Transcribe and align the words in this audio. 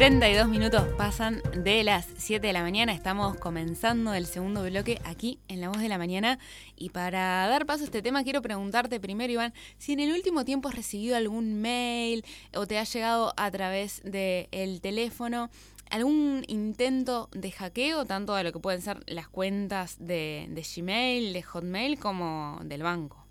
32 0.00 0.48
minutos 0.48 0.82
pasan 0.96 1.42
de 1.54 1.84
las 1.84 2.06
7 2.16 2.46
de 2.46 2.54
la 2.54 2.62
mañana. 2.62 2.94
Estamos 2.94 3.36
comenzando 3.36 4.14
el 4.14 4.24
segundo 4.24 4.64
bloque 4.64 4.98
aquí 5.04 5.38
en 5.46 5.60
La 5.60 5.68
Voz 5.68 5.78
de 5.78 5.90
la 5.90 5.98
Mañana. 5.98 6.38
Y 6.74 6.88
para 6.88 7.46
dar 7.46 7.66
paso 7.66 7.82
a 7.82 7.84
este 7.84 8.00
tema, 8.00 8.24
quiero 8.24 8.40
preguntarte 8.40 8.98
primero, 8.98 9.30
Iván, 9.30 9.52
si 9.76 9.92
en 9.92 10.00
el 10.00 10.14
último 10.14 10.46
tiempo 10.46 10.70
has 10.70 10.74
recibido 10.74 11.16
algún 11.16 11.60
mail 11.60 12.24
o 12.54 12.66
te 12.66 12.78
ha 12.78 12.84
llegado 12.84 13.34
a 13.36 13.50
través 13.50 14.00
del 14.02 14.80
teléfono 14.80 15.50
algún 15.90 16.44
intento 16.48 17.28
de 17.32 17.52
hackeo, 17.52 18.06
tanto 18.06 18.34
de 18.34 18.44
lo 18.44 18.52
que 18.52 18.58
pueden 18.58 18.80
ser 18.80 19.00
las 19.06 19.28
cuentas 19.28 19.98
de, 20.00 20.48
Gmail, 20.76 21.34
de 21.34 21.42
Hotmail, 21.42 21.98
como 21.98 22.58
del 22.64 22.82
banco. 22.82 23.26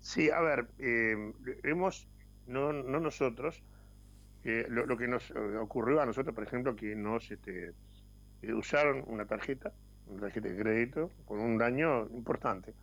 Sí, 0.00 0.30
a 0.30 0.40
ver, 0.40 0.68
eh, 0.78 1.32
hemos, 1.64 2.06
no, 2.46 2.72
no 2.72 3.00
nosotros, 3.00 3.60
lo, 4.44 4.96
que 4.96 5.08
nos 5.08 5.30
eh, 5.30 5.56
ocurrió 5.58 6.00
a 6.00 6.06
nosotros, 6.06 6.34
por 6.34 6.44
ejemplo, 6.44 6.76
que 6.76 6.94
nos 6.94 7.30
este, 7.30 7.72
eh, 8.42 8.52
usaron 8.52 9.04
una 9.06 9.26
tarjeta, 9.26 9.72
una 10.06 10.22
tarjeta 10.22 10.48
de 10.48 10.56
crédito, 10.56 11.10
con 11.24 11.40
un 11.40 11.58
daño 11.58 12.08
importante. 12.10 12.74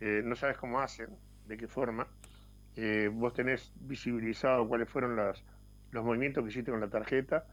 Eh, 0.00 0.22
no 0.24 0.36
sabes 0.36 0.56
cómo 0.56 0.80
hacen, 0.80 1.08
de 1.46 1.56
qué 1.56 1.66
forma. 1.66 2.06
vos 3.12 3.34
tenés 3.34 3.72
visibilizado 3.80 4.66
cuáles 4.68 4.88
fueron 4.88 5.16
las, 5.16 5.42
los 5.90 6.04
movimientos 6.04 6.44
que 6.44 6.50
hiciste 6.50 6.70
con 6.70 6.80
la 6.80 6.88
tarjeta 6.88 7.44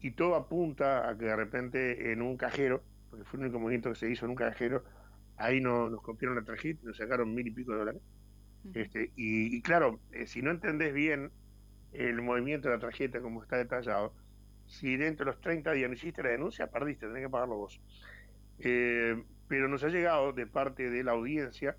y 0.00 0.10
todo 0.10 0.34
apunta 0.34 1.08
a 1.08 1.16
que 1.16 1.26
de 1.26 1.36
repente 1.36 2.12
en 2.12 2.20
un 2.20 2.36
cajero, 2.36 2.82
porque 3.08 3.24
fue 3.24 3.38
el 3.38 3.44
único 3.46 3.60
movimiento 3.60 3.90
que 3.90 3.94
se 3.94 4.10
hizo 4.10 4.26
en 4.26 4.30
un 4.30 4.36
cajero, 4.36 4.84
ahí 5.36 5.60
no, 5.60 5.88
nos 5.88 6.02
copiaron 6.02 6.36
la 6.36 6.44
tarjeta 6.44 6.80
y 6.82 6.86
nos 6.86 6.96
sacaron 6.96 7.32
mil 7.34 7.46
y 7.46 7.50
pico 7.50 7.72
de 7.72 7.78
dólares. 7.78 8.02
Este, 8.74 9.12
y, 9.14 9.56
y, 9.56 9.62
claro, 9.62 10.00
si 10.26 10.42
no 10.42 10.50
entendés 10.50 10.92
bien 10.92 11.30
el 11.94 12.20
movimiento 12.22 12.68
de 12.68 12.74
la 12.74 12.80
tarjeta 12.80 13.20
como 13.20 13.42
está 13.42 13.56
detallado, 13.56 14.12
si 14.66 14.96
dentro 14.96 15.24
de 15.24 15.32
los 15.32 15.40
30 15.40 15.72
días 15.72 15.88
no 15.88 15.94
hiciste 15.94 16.22
la 16.22 16.30
denuncia, 16.30 16.66
perdiste, 16.66 17.06
tenés 17.06 17.22
que 17.22 17.30
pagarlo 17.30 17.56
vos. 17.56 17.80
Eh, 18.58 19.22
pero 19.48 19.68
nos 19.68 19.84
ha 19.84 19.88
llegado 19.88 20.32
de 20.32 20.46
parte 20.46 20.90
de 20.90 21.04
la 21.04 21.12
audiencia 21.12 21.76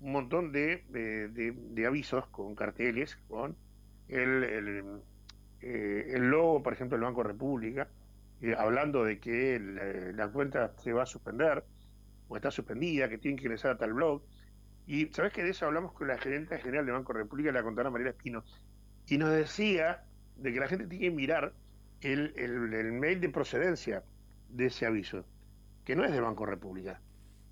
un 0.00 0.12
montón 0.12 0.52
de, 0.52 0.84
de, 0.88 1.86
avisos 1.86 2.26
con 2.28 2.54
carteles, 2.54 3.16
con 3.28 3.56
el, 4.06 4.44
el, 4.44 5.02
eh, 5.60 6.16
logo, 6.20 6.62
por 6.62 6.72
ejemplo, 6.72 6.96
del 6.96 7.04
Banco 7.04 7.24
República, 7.24 7.88
eh, 8.40 8.54
hablando 8.56 9.04
de 9.04 9.18
que 9.18 9.58
la 10.14 10.28
cuenta 10.28 10.72
se 10.78 10.92
va 10.92 11.02
a 11.02 11.06
suspender 11.06 11.64
o 12.28 12.36
está 12.36 12.52
suspendida, 12.52 13.08
que 13.08 13.18
tienen 13.18 13.36
que 13.36 13.46
ingresar 13.46 13.72
a 13.72 13.78
tal 13.78 13.94
blog. 13.94 14.22
Y 14.86 15.06
sabes 15.06 15.32
que 15.32 15.42
de 15.42 15.50
eso 15.50 15.66
hablamos 15.66 15.92
con 15.92 16.06
la 16.06 16.16
gerente 16.16 16.58
general 16.58 16.86
del 16.86 16.94
Banco 16.94 17.12
República, 17.12 17.50
la 17.50 17.62
contadora 17.62 17.90
María 17.90 18.10
Espino, 18.10 18.44
y 19.08 19.16
nos 19.16 19.30
decía 19.30 20.04
de 20.36 20.52
que 20.52 20.60
la 20.60 20.68
gente 20.68 20.86
tiene 20.86 21.06
que 21.06 21.10
mirar 21.10 21.52
el, 22.00 22.32
el, 22.36 22.92
mail 22.92 23.20
de 23.20 23.30
procedencia 23.30 24.04
de 24.50 24.66
ese 24.66 24.86
aviso, 24.86 25.24
que 25.84 25.96
no 25.96 26.04
es 26.04 26.12
de 26.12 26.20
Banco 26.20 26.46
República, 26.46 27.00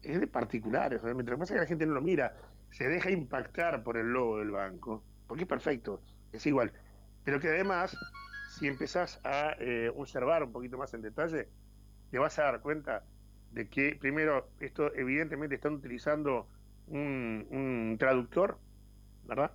es 0.03 0.21
de 0.21 0.27
particulares. 0.27 1.03
Mientras 1.03 1.37
que 1.37 1.39
pasa 1.39 1.55
que 1.55 1.61
la 1.61 1.67
gente 1.67 1.87
no 1.87 1.95
lo 1.95 2.03
mira, 2.03 2.37
se 2.71 2.87
deja 2.87 3.11
impactar 3.11 3.83
por 3.83 3.97
el 3.97 4.13
logo 4.13 4.39
del 4.39 4.51
banco, 4.51 5.03
porque 5.27 5.45
es 5.45 5.49
perfecto, 5.49 6.03
es 6.33 6.47
igual. 6.47 6.73
Pero 7.25 7.41
que 7.41 7.49
además, 7.49 7.97
si 8.51 8.69
empezás 8.69 9.19
a 9.25 9.57
eh, 9.59 9.91
observar 9.97 10.45
un 10.45 10.53
poquito 10.53 10.77
más 10.77 10.93
en 10.95 11.03
detalle, 11.03 11.49
te 12.11 12.19
vas 12.19 12.39
a 12.39 12.45
dar 12.45 12.61
cuenta 12.61 13.03
de 13.53 13.69
que, 13.69 13.97
primero, 13.99 14.51
esto 14.61 14.95
evidentemente 14.95 15.55
están 15.55 15.73
utilizando 15.73 16.47
un, 16.87 17.47
un 17.51 17.97
traductor, 17.99 18.59
¿verdad? 19.25 19.53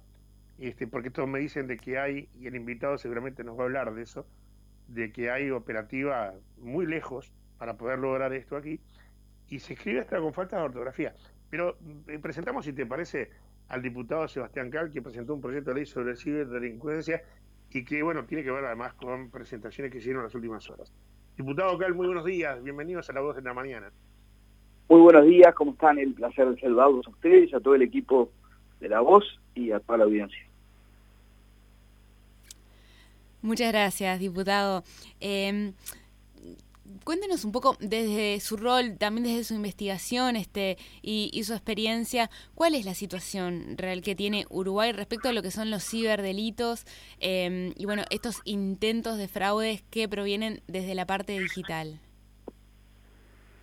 Este, 0.62 0.86
porque 0.86 1.10
todos 1.10 1.28
me 1.28 1.40
dicen 1.40 1.66
de 1.66 1.78
que 1.78 1.98
hay, 1.98 2.30
y 2.40 2.46
el 2.46 2.56
invitado 2.56 2.98
seguramente 2.98 3.44
nos 3.44 3.58
va 3.58 3.64
a 3.64 3.66
hablar 3.66 3.94
de 3.96 4.04
eso, 4.04 4.28
de 4.88 5.12
que 5.12 5.32
hay 5.32 5.50
operativa 5.50 6.34
muy 6.58 6.86
lejos 6.86 7.34
para 7.58 7.78
poder 7.78 7.98
lograr 7.98 8.32
esto 8.34 8.56
aquí, 8.56 8.80
y 9.48 9.60
se 9.60 9.74
escribe 9.74 10.02
hasta 10.02 10.20
con 10.20 10.34
falta 10.34 10.58
de 10.58 10.64
ortografía. 10.64 11.16
Pero 11.50 11.78
eh, 12.08 12.20
presentamos, 12.20 12.66
si 12.66 12.74
te 12.74 12.86
parece, 12.86 13.32
al 13.70 13.82
diputado 13.82 14.28
Sebastián 14.28 14.70
Cal, 14.70 14.92
que 14.92 15.02
presentó 15.02 15.34
un 15.34 15.42
proyecto 15.42 15.72
de 15.72 15.78
ley 15.78 15.86
sobre 15.88 16.16
ciberdelincuencia 16.16 17.24
y 17.72 17.84
que, 17.84 18.04
bueno, 18.04 18.26
tiene 18.26 18.44
que 18.44 18.52
ver 18.52 18.64
además 18.66 18.94
con 18.94 19.32
presentaciones 19.32 19.92
que 19.92 19.98
hicieron 19.98 20.24
las 20.24 20.36
últimas 20.36 20.70
horas. 20.70 20.94
Diputado 21.36 21.76
Cal, 21.80 21.96
muy 21.96 22.06
buenos 22.06 22.26
días, 22.26 22.62
bienvenidos 22.62 23.10
a 23.10 23.14
la 23.14 23.22
voz 23.22 23.36
de 23.36 23.42
la 23.42 23.54
mañana. 23.54 23.92
Muy 24.90 25.02
buenos 25.02 25.26
días, 25.26 25.56
¿cómo 25.56 25.72
están? 25.72 25.98
El 25.98 26.14
placer 26.14 26.48
de 26.50 26.60
saludarlos 26.60 27.08
a 27.08 27.10
ustedes, 27.10 27.52
a 27.54 27.60
todo 27.60 27.74
el 27.74 27.82
equipo 27.82 28.32
de 28.80 28.90
La 28.90 29.00
Voz 29.00 29.24
y 29.56 29.72
a 29.72 29.80
toda 29.80 30.00
la 30.00 30.04
audiencia. 30.04 30.51
Muchas 33.42 33.72
gracias, 33.72 34.20
diputado. 34.20 34.84
Eh, 35.20 35.74
cuéntenos 37.04 37.46
un 37.46 37.52
poco 37.52 37.76
desde 37.80 38.40
su 38.40 38.58
rol, 38.58 38.98
también 38.98 39.26
desde 39.26 39.44
su 39.44 39.54
investigación 39.54 40.36
este, 40.36 40.78
y, 41.02 41.42
su 41.44 41.54
experiencia, 41.54 42.30
¿cuál 42.56 42.76
es 42.76 42.86
la 42.86 42.94
situación 42.94 43.78
real 43.78 44.02
que 44.02 44.16
tiene 44.16 44.46
Uruguay 44.50 44.92
respecto 44.92 45.30
a 45.30 45.34
lo 45.34 45.42
que 45.42 45.52
son 45.52 45.72
los 45.72 45.84
ciberdelitos 45.84 46.86
em, 47.20 47.74
y 47.76 47.86
bueno, 47.86 48.04
estos 48.10 48.42
intentos 48.46 49.18
de 49.18 49.28
fraudes 49.28 49.84
que 49.90 50.08
provienen 50.08 50.62
desde 50.68 50.96
la 50.96 51.06
parte 51.06 51.40
digital? 51.40 52.00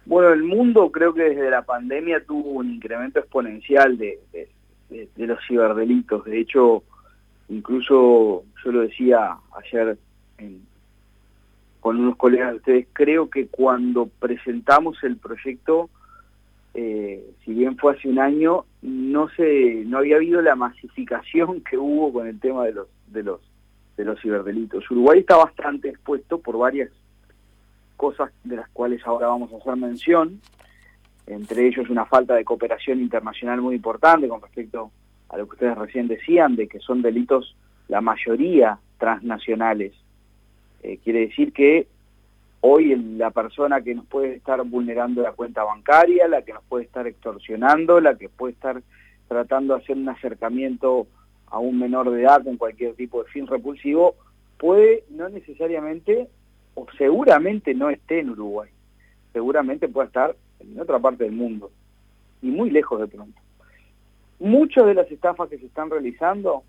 Bueno, 0.06 0.32
el 0.32 0.42
mundo 0.42 0.90
creo 0.90 1.12
que 1.12 1.22
desde 1.22 1.50
la 1.50 1.62
pandemia 1.62 2.24
tuvo 2.24 2.50
un 2.52 2.74
incremento 2.74 3.18
exponencial 3.18 3.98
de, 3.98 4.18
de 4.88 5.26
los 5.26 5.38
ciberdelitos. 5.46 6.24
De 6.24 6.40
hecho, 6.40 6.82
incluso 7.50 8.44
yo 8.64 8.72
lo 8.72 8.80
decía 8.80 9.36
ayer 9.58 9.98
con 11.80 11.96
unos 11.98 12.16
colegas 12.16 12.50
de 12.50 12.56
ustedes, 12.56 12.86
creo 12.92 13.30
que 13.30 13.46
cuando 13.46 14.06
presentamos 14.18 15.02
el 15.04 15.16
proyecto, 15.16 15.88
eh, 16.74 17.24
si 17.44 17.52
bien 17.52 17.76
fue 17.76 17.94
hace 17.94 18.08
un 18.08 18.18
año, 18.18 18.64
no 18.82 19.28
se, 19.30 19.84
no 19.86 19.98
había 19.98 20.16
habido 20.16 20.42
la 20.42 20.54
masificación 20.54 21.62
que 21.62 21.78
hubo 21.78 22.12
con 22.12 22.26
el 22.26 22.38
tema 22.40 22.64
de 22.64 22.72
los, 22.72 22.88
de 23.06 23.22
los, 23.22 23.40
de 23.96 24.04
los 24.04 24.20
ciberdelitos. 24.20 24.90
Uruguay 24.90 25.20
está 25.20 25.36
bastante 25.36 25.88
expuesto 25.88 26.38
por 26.38 26.58
varias 26.58 26.90
cosas 27.96 28.30
de 28.44 28.56
las 28.56 28.68
cuales 28.70 29.04
ahora 29.06 29.28
vamos 29.28 29.52
a 29.52 29.56
hacer 29.56 29.76
mención, 29.76 30.40
entre 31.26 31.66
ellos 31.66 31.90
una 31.90 32.06
falta 32.06 32.34
de 32.34 32.44
cooperación 32.44 33.00
internacional 33.00 33.60
muy 33.60 33.76
importante 33.76 34.28
con 34.28 34.40
respecto 34.40 34.90
a 35.28 35.36
lo 35.36 35.46
que 35.46 35.54
ustedes 35.54 35.76
recién 35.76 36.08
decían, 36.08 36.56
de 36.56 36.68
que 36.68 36.80
son 36.80 37.02
delitos 37.02 37.56
la 37.88 38.00
mayoría 38.00 38.78
transnacionales. 38.98 39.92
Eh, 40.82 40.98
quiere 41.02 41.20
decir 41.20 41.52
que 41.52 41.86
hoy 42.60 42.94
la 42.96 43.30
persona 43.30 43.80
que 43.80 43.94
nos 43.94 44.06
puede 44.06 44.34
estar 44.34 44.62
vulnerando 44.64 45.22
la 45.22 45.32
cuenta 45.32 45.64
bancaria, 45.64 46.28
la 46.28 46.42
que 46.42 46.52
nos 46.52 46.64
puede 46.64 46.84
estar 46.84 47.06
extorsionando, 47.06 48.00
la 48.00 48.16
que 48.16 48.28
puede 48.28 48.54
estar 48.54 48.82
tratando 49.28 49.74
de 49.74 49.82
hacer 49.82 49.96
un 49.96 50.08
acercamiento 50.08 51.06
a 51.46 51.58
un 51.58 51.78
menor 51.78 52.10
de 52.10 52.22
edad 52.22 52.42
con 52.42 52.56
cualquier 52.56 52.94
tipo 52.94 53.22
de 53.22 53.30
fin 53.30 53.46
repulsivo, 53.46 54.16
puede 54.58 55.04
no 55.10 55.28
necesariamente 55.28 56.28
o 56.74 56.86
seguramente 56.96 57.74
no 57.74 57.90
esté 57.90 58.20
en 58.20 58.30
Uruguay, 58.30 58.70
seguramente 59.32 59.88
puede 59.88 60.08
estar 60.08 60.36
en 60.60 60.78
otra 60.80 60.98
parte 60.98 61.24
del 61.24 61.32
mundo 61.32 61.70
y 62.42 62.48
muy 62.48 62.70
lejos 62.70 63.00
de 63.00 63.08
pronto. 63.08 63.40
Muchas 64.40 64.86
de 64.86 64.94
las 64.94 65.10
estafas 65.10 65.48
que 65.48 65.58
se 65.58 65.66
están 65.66 65.90
realizando 65.90 66.62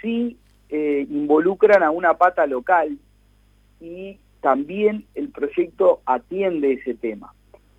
sí 0.00 0.36
eh, 0.68 1.06
involucran 1.08 1.82
a 1.82 1.90
una 1.90 2.14
pata 2.14 2.46
local 2.46 2.98
y 3.80 4.18
también 4.40 5.04
el 5.14 5.30
proyecto 5.30 6.00
atiende 6.04 6.72
ese 6.72 6.94
tema. 6.94 7.32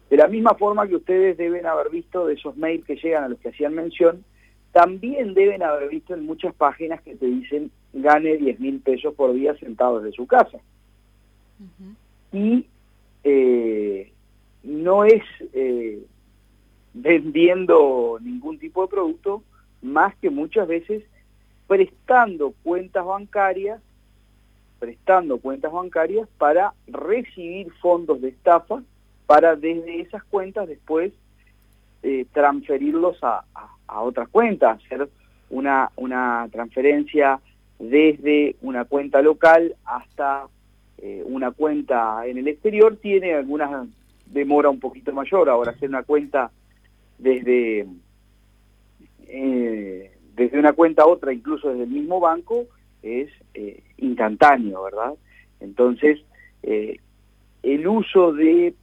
De 0.09 0.17
la 0.17 0.27
misma 0.27 0.55
forma 0.55 0.87
que 0.87 0.95
ustedes 0.95 1.37
deben 1.37 1.65
haber 1.65 1.89
visto 1.89 2.25
de 2.25 2.33
esos 2.33 2.57
mails 2.57 2.85
que 2.85 2.95
llegan 2.95 3.23
a 3.23 3.29
los 3.29 3.39
que 3.39 3.49
hacían 3.49 3.75
mención, 3.75 4.23
también 4.71 5.33
deben 5.33 5.63
haber 5.63 5.89
visto 5.89 6.13
en 6.13 6.25
muchas 6.25 6.53
páginas 6.55 7.01
que 7.01 7.15
te 7.15 7.25
dicen 7.25 7.71
gane 7.93 8.37
10 8.37 8.59
mil 8.59 8.79
pesos 8.79 9.13
por 9.13 9.33
día 9.33 9.55
sentados 9.55 10.03
desde 10.03 10.15
su 10.15 10.27
casa. 10.27 10.59
Y 12.31 12.65
eh, 13.23 14.11
no 14.63 15.05
es 15.05 15.23
eh, 15.53 16.03
vendiendo 16.93 18.19
ningún 18.21 18.59
tipo 18.59 18.83
de 18.83 18.89
producto, 18.89 19.43
más 19.81 20.15
que 20.17 20.29
muchas 20.29 20.67
veces 20.67 21.03
prestando 21.69 22.53
cuentas 22.63 23.05
bancarias 23.05 23.79
prestando 24.79 25.37
cuentas 25.37 25.71
bancarias 25.71 26.27
para 26.37 26.73
recibir 26.87 27.71
fondos 27.81 28.21
de 28.21 28.29
estafa 28.29 28.81
para 29.25 29.55
desde 29.55 30.01
esas 30.01 30.23
cuentas 30.23 30.67
después 30.67 31.13
eh, 32.01 32.25
transferirlos 32.33 33.21
a, 33.23 33.43
a, 33.87 34.01
otras 34.01 34.29
cuentas, 34.29 34.83
hacer 34.83 35.09
una, 35.49 35.91
una 35.97 36.47
transferencia 36.51 37.39
desde 37.77 38.55
una 38.61 38.85
cuenta 38.85 39.21
local 39.21 39.75
hasta 39.85 40.47
eh, 40.97 41.23
una 41.25 41.51
cuenta 41.51 42.25
en 42.25 42.37
el 42.37 42.47
exterior 42.47 42.97
tiene 42.97 43.33
alguna 43.33 43.85
demora 44.25 44.69
un 44.69 44.79
poquito 44.79 45.11
mayor. 45.11 45.49
Ahora 45.49 45.71
hacer 45.71 45.89
una 45.89 46.03
cuenta 46.03 46.51
desde, 47.17 47.85
eh, 49.27 50.11
desde 50.39 50.59
una 50.59 50.73
cuenta 50.73 51.03
a 51.03 51.07
otra, 51.07 51.33
incluso 51.33 51.69
desde 51.69 51.83
el 51.83 51.89
mismo 51.89 52.19
banco, 52.19 52.65
es 53.03 53.29
eh, 53.53 53.83
instantáneo, 53.97 54.83
¿verdad? 54.83 55.13
Entonces, 55.59 56.19
el 56.61 57.87
uso 57.87 58.33
de 58.33 58.73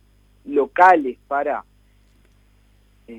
locales 0.45 1.19
para 1.29 1.65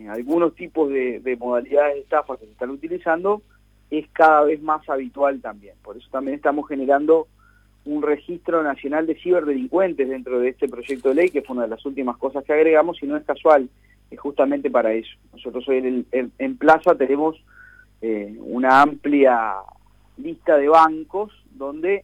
algunos 0.10 0.56
tipos 0.56 0.90
de, 0.90 1.20
de 1.20 1.36
modalidades 1.36 1.96
de 1.96 2.00
estafa 2.02 2.38
que 2.38 2.46
se 2.46 2.52
están 2.52 2.72
utilizando 2.72 3.42
es 3.90 4.08
cada 4.14 4.44
vez 4.44 4.62
más 4.62 4.88
habitual 4.90 5.42
también. 5.42 5.76
Por 5.84 5.98
eso 5.98 6.08
también 6.12 6.36
estamos 6.36 6.68
generando 6.68 7.28
un 7.88 8.02
registro 8.02 8.64
nacional 8.64 9.08
de 9.08 9.16
ciberdelincuentes 9.16 10.10
dentro 10.10 10.40
de 10.40 10.50
este 10.50 10.68
proyecto 10.68 11.10
de 11.10 11.16
ley, 11.16 11.30
que 11.30 11.42
fue 11.42 11.56
una 11.56 11.64
de 11.64 11.70
las 11.70 11.86
últimas 11.86 12.18
cosas 12.18 12.44
que 12.44 12.54
agregamos, 12.54 13.02
y 13.02 13.08
no 13.08 13.16
es 13.16 13.24
casual, 13.24 13.70
es 14.12 14.20
justamente 14.20 14.70
para 14.70 14.94
eso. 14.94 15.12
Nosotros 15.34 15.68
hoy 15.70 16.06
en, 16.12 16.58
Plaza 16.58 16.96
tenemos 16.96 17.42
eh, 18.02 18.36
una 18.40 18.82
amplia 18.82 19.56
lista 20.18 20.58
de 20.58 20.70
bancos 20.70 21.32
donde 21.52 22.04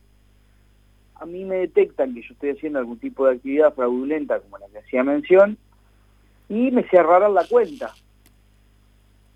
a 1.16 1.26
mí 1.26 1.46
me 1.46 1.58
detectan 1.58 2.14
que 2.14 2.22
yo 2.22 2.34
estoy 2.34 2.52
haciendo 2.52 2.80
algún 2.80 3.00
tipo 3.00 3.26
de 3.26 3.36
actividad 3.36 3.74
fraudulenta, 3.74 4.40
como 4.40 4.58
la 4.58 4.68
que 4.68 4.80
hacía 4.80 5.04
mención, 5.04 5.58
y 6.50 6.72
me 6.72 6.84
cerrarán 6.90 7.34
la 7.34 7.46
cuenta. 7.48 7.94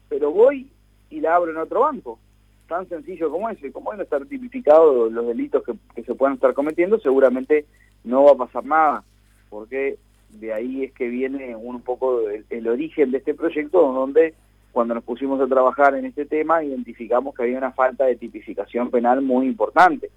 Pero 0.10 0.32
voy 0.32 0.70
y 1.10 1.22
la 1.22 1.36
abro 1.36 1.52
en 1.52 1.58
otro 1.58 1.82
banco 1.82 2.20
tan 2.68 2.88
sencillo 2.88 3.32
como 3.32 3.50
ese, 3.50 3.72
como 3.72 3.94
no 3.94 4.04
estar 4.04 4.26
tipificado 4.26 5.10
los 5.10 5.28
delitos 5.28 5.64
que, 5.96 6.04
se 6.04 6.14
puedan 6.14 6.36
estar 6.36 6.54
cometiendo, 6.54 7.00
seguramente 7.00 7.66
no 8.04 8.26
va 8.26 8.32
a 8.32 8.48
pasar 8.48 8.66
nada, 8.66 9.04
porque 9.50 9.98
de 10.32 10.54
ahí 10.54 10.84
es 10.84 10.94
que 10.94 11.08
viene 11.08 11.56
un 11.56 11.82
poco 11.82 12.22
el, 12.30 12.68
origen 12.68 13.12
de 13.12 13.20
este 13.20 13.34
proyecto, 13.34 13.82
donde 13.94 14.34
cuando 14.78 14.94
nos 14.94 15.04
pusimos 15.04 15.42
a 15.42 15.48
trabajar 15.48 15.96
en 15.96 16.06
este 16.06 16.28
tema 16.28 16.64
identificamos 16.64 17.34
que 17.34 17.42
había 17.42 17.58
una 17.58 17.72
falta 17.72 18.06
de 18.06 18.16
tipificación 18.16 18.92
penal 18.92 19.24
muy 19.24 19.48
importante. 19.48 20.12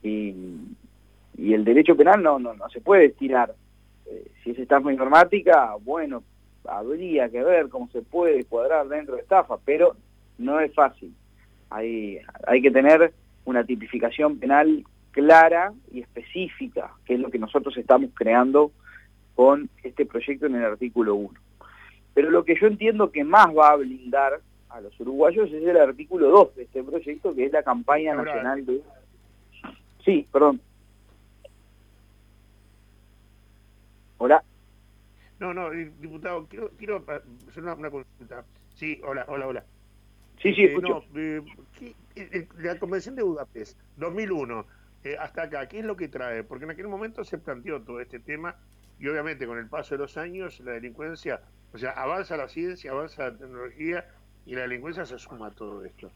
Y, 0.00 0.32
el 1.36 1.64
derecho 1.64 1.96
penal 1.96 2.22
no, 2.22 2.38
no, 2.38 2.54
no 2.54 2.68
se 2.68 2.80
puede 2.80 3.06
estirar. 3.06 3.52
Eh, 4.06 4.30
si 4.44 4.52
es 4.52 4.60
estafa 4.60 4.92
informática, 4.92 5.74
bueno, 5.82 6.22
habría 6.68 7.28
que 7.30 7.42
ver 7.42 7.68
cómo 7.68 7.88
se 7.88 8.00
puede 8.00 8.44
cuadrar 8.44 8.86
dentro 8.86 9.16
de 9.16 9.22
estafa, 9.22 9.56
pero 9.64 9.96
no 10.38 10.60
es 10.60 10.72
fácil. 10.72 11.12
Hay, 11.70 12.20
hay 12.46 12.62
que 12.62 12.70
tener 12.70 13.12
una 13.44 13.64
tipificación 13.64 14.38
penal 14.38 14.84
clara 15.10 15.72
y 15.90 16.02
específica, 16.02 16.92
que 17.04 17.14
es 17.14 17.20
lo 17.20 17.28
que 17.28 17.40
nosotros 17.40 17.76
estamos 17.76 18.10
creando 18.14 18.70
con 19.34 19.68
este 19.82 20.06
proyecto 20.06 20.46
en 20.46 20.54
el 20.54 20.64
artículo 20.64 21.16
1. 21.16 21.45
Pero 22.16 22.30
lo 22.30 22.46
que 22.46 22.58
yo 22.58 22.66
entiendo 22.66 23.12
que 23.12 23.24
más 23.24 23.48
va 23.48 23.72
a 23.72 23.76
blindar 23.76 24.40
a 24.70 24.80
los 24.80 24.98
uruguayos 24.98 25.52
es 25.52 25.62
el 25.62 25.76
artículo 25.76 26.30
2 26.30 26.56
de 26.56 26.62
este 26.62 26.82
proyecto, 26.82 27.34
que 27.34 27.44
es 27.44 27.52
la 27.52 27.62
campaña 27.62 28.14
nacional 28.14 28.64
de... 28.64 28.80
Sí, 30.02 30.26
perdón. 30.32 30.58
Hola. 34.16 34.42
No, 35.38 35.52
no, 35.52 35.68
diputado, 35.70 36.46
quiero, 36.46 36.70
quiero 36.78 37.04
hacer 37.48 37.62
una, 37.62 37.74
una 37.74 37.90
consulta. 37.90 38.46
Sí, 38.74 38.98
hola, 39.04 39.26
hola, 39.28 39.48
hola. 39.48 39.64
Sí, 40.40 40.54
sí, 40.54 40.62
eh, 40.62 40.78
No, 40.80 41.02
eh, 41.16 41.42
eh, 42.14 42.48
la 42.60 42.78
Convención 42.78 43.14
de 43.14 43.24
Budapest, 43.24 43.78
2001, 43.98 44.64
hasta 45.20 45.42
acá, 45.42 45.68
¿qué 45.68 45.80
es 45.80 45.84
lo 45.84 45.94
que 45.96 46.08
trae? 46.08 46.44
Porque 46.44 46.64
en 46.64 46.70
aquel 46.70 46.88
momento 46.88 47.24
se 47.24 47.36
planteó 47.36 47.82
todo 47.82 48.00
este 48.00 48.20
tema 48.20 48.56
y 48.98 49.06
obviamente 49.06 49.46
con 49.46 49.58
el 49.58 49.68
paso 49.68 49.94
de 49.94 49.98
los 49.98 50.16
años 50.16 50.60
la 50.60 50.72
delincuencia, 50.72 51.42
o 51.76 51.78
sea, 51.78 51.90
avanza 51.90 52.38
la 52.38 52.48
ciencia, 52.48 52.90
avanza 52.90 53.24
la 53.24 53.36
tecnología 53.36 54.06
y 54.46 54.54
la 54.54 54.62
delincuencia 54.62 55.04
se 55.04 55.18
suma 55.18 55.48
a 55.48 55.50
todo 55.50 55.84
esto. 55.84 56.10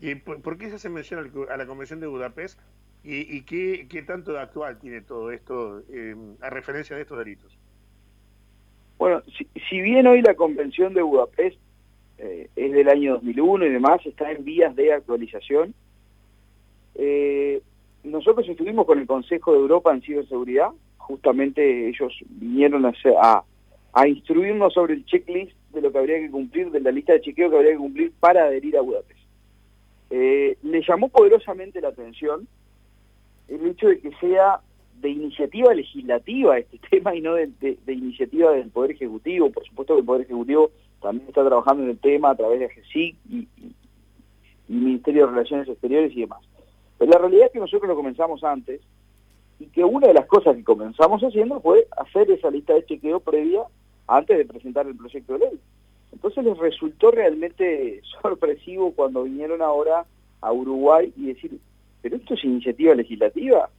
¿Y 0.00 0.14
por, 0.14 0.56
qué 0.56 0.70
se 0.70 0.76
hace 0.76 0.88
mención 0.88 1.30
a 1.50 1.56
la 1.58 1.66
Convención 1.66 2.00
de 2.00 2.06
Budapest 2.06 2.58
y, 3.04 3.42
qué, 3.42 4.04
tanto 4.06 4.32
de 4.32 4.40
actual 4.40 4.78
tiene 4.78 5.02
todo 5.02 5.30
esto 5.30 5.82
a 6.40 6.48
referencia 6.48 6.96
de 6.96 7.02
estos 7.02 7.18
delitos? 7.18 7.54
Bueno, 8.96 9.22
si, 9.36 9.46
si 9.68 9.82
bien 9.82 10.06
hoy 10.06 10.22
la 10.22 10.34
Convención 10.34 10.94
de 10.94 11.02
Budapest 11.02 11.58
eh, 12.16 12.48
es 12.56 12.72
del 12.72 12.88
año 12.88 13.14
2001 13.16 13.66
y 13.66 13.70
demás, 13.70 14.00
está 14.06 14.32
en 14.32 14.44
vías 14.44 14.74
de 14.74 14.94
actualización. 14.94 15.74
Eh, 16.94 17.60
nosotros 18.02 18.48
estuvimos 18.48 18.86
con 18.86 18.98
el 18.98 19.06
Consejo 19.06 19.52
de 19.52 19.58
Europa 19.58 19.92
en 19.92 20.00
ciberseguridad, 20.00 20.70
justamente 20.96 21.88
ellos 21.88 22.14
vinieron 22.30 22.86
a, 22.86 22.94
a, 23.20 23.44
instruirnos 24.06 24.72
sobre 24.72 24.94
el 24.94 25.04
checklist 25.04 25.52
de 25.70 25.80
lo 25.80 25.92
que 25.92 25.98
habría 25.98 26.18
que 26.18 26.30
cumplir, 26.30 26.70
de 26.70 26.80
la 26.80 26.90
lista 26.90 27.12
de 27.12 27.20
chequeo 27.20 27.50
que 27.50 27.56
habría 27.56 27.72
que 27.72 27.78
cumplir 27.78 28.12
para 28.18 28.44
adherir 28.44 28.76
a 28.76 28.80
Budapest. 28.80 29.20
Eh, 30.10 30.58
le 30.62 30.82
llamó 30.82 31.08
poderosamente 31.08 31.80
la 31.80 31.88
atención 31.88 32.46
el 33.48 33.66
hecho 33.66 33.88
de 33.88 34.00
que 34.00 34.10
sea 34.20 34.60
de 35.00 35.10
iniciativa 35.10 35.74
legislativa 35.74 36.58
este 36.58 36.78
tema 36.90 37.14
y 37.14 37.20
no 37.20 37.34
de, 37.34 37.78
iniciativa 37.86 38.52
del 38.52 38.70
Poder 38.70 38.92
Ejecutivo. 38.92 39.50
Por 39.50 39.64
supuesto 39.64 39.94
que 39.94 40.00
el 40.00 40.06
Poder 40.06 40.22
Ejecutivo 40.22 40.70
también 41.00 41.28
está 41.28 41.44
trabajando 41.44 41.82
en 41.82 41.90
el 41.90 41.98
tema 41.98 42.30
a 42.30 42.36
través 42.36 42.60
de 42.60 42.68
GESIC 42.68 43.16
y, 43.28 43.48
y, 43.56 43.74
Ministerio 44.68 45.26
de 45.26 45.32
Relaciones 45.32 45.68
Exteriores 45.68 46.12
y 46.16 46.20
demás. 46.20 46.40
Pero 46.96 47.10
la 47.10 47.18
realidad 47.18 47.46
es 47.46 47.52
que 47.52 47.58
nosotros 47.58 47.88
lo 47.88 47.96
comenzamos 47.96 48.42
antes 48.44 48.80
y 49.58 49.66
que 49.66 49.84
una 49.84 50.08
de 50.08 50.14
las 50.14 50.26
cosas 50.26 50.56
que 50.56 50.64
comenzamos 50.64 51.20
haciendo 51.22 51.60
fue 51.60 51.86
hacer 51.96 52.30
esa 52.30 52.50
lista 52.50 52.74
de 52.74 52.86
chequeo 52.86 53.20
previa 53.20 53.62
antes 54.06 54.38
de 54.38 54.44
presentar 54.44 54.86
el 54.86 54.96
proyecto 54.96 55.34
de 55.34 55.38
ley. 55.40 55.60
Entonces 56.12 56.44
les 56.44 56.58
resultó 56.58 57.10
realmente 57.10 58.00
sorpresivo 58.22 58.92
cuando 58.92 59.24
vinieron 59.24 59.62
ahora 59.62 60.04
a 60.40 60.52
Uruguay 60.52 61.12
y 61.16 61.26
decir, 61.26 61.58
pero 62.00 62.16
esto 62.16 62.34
es 62.34 62.44
iniciativa 62.44 62.94
legislativa, 62.94 63.70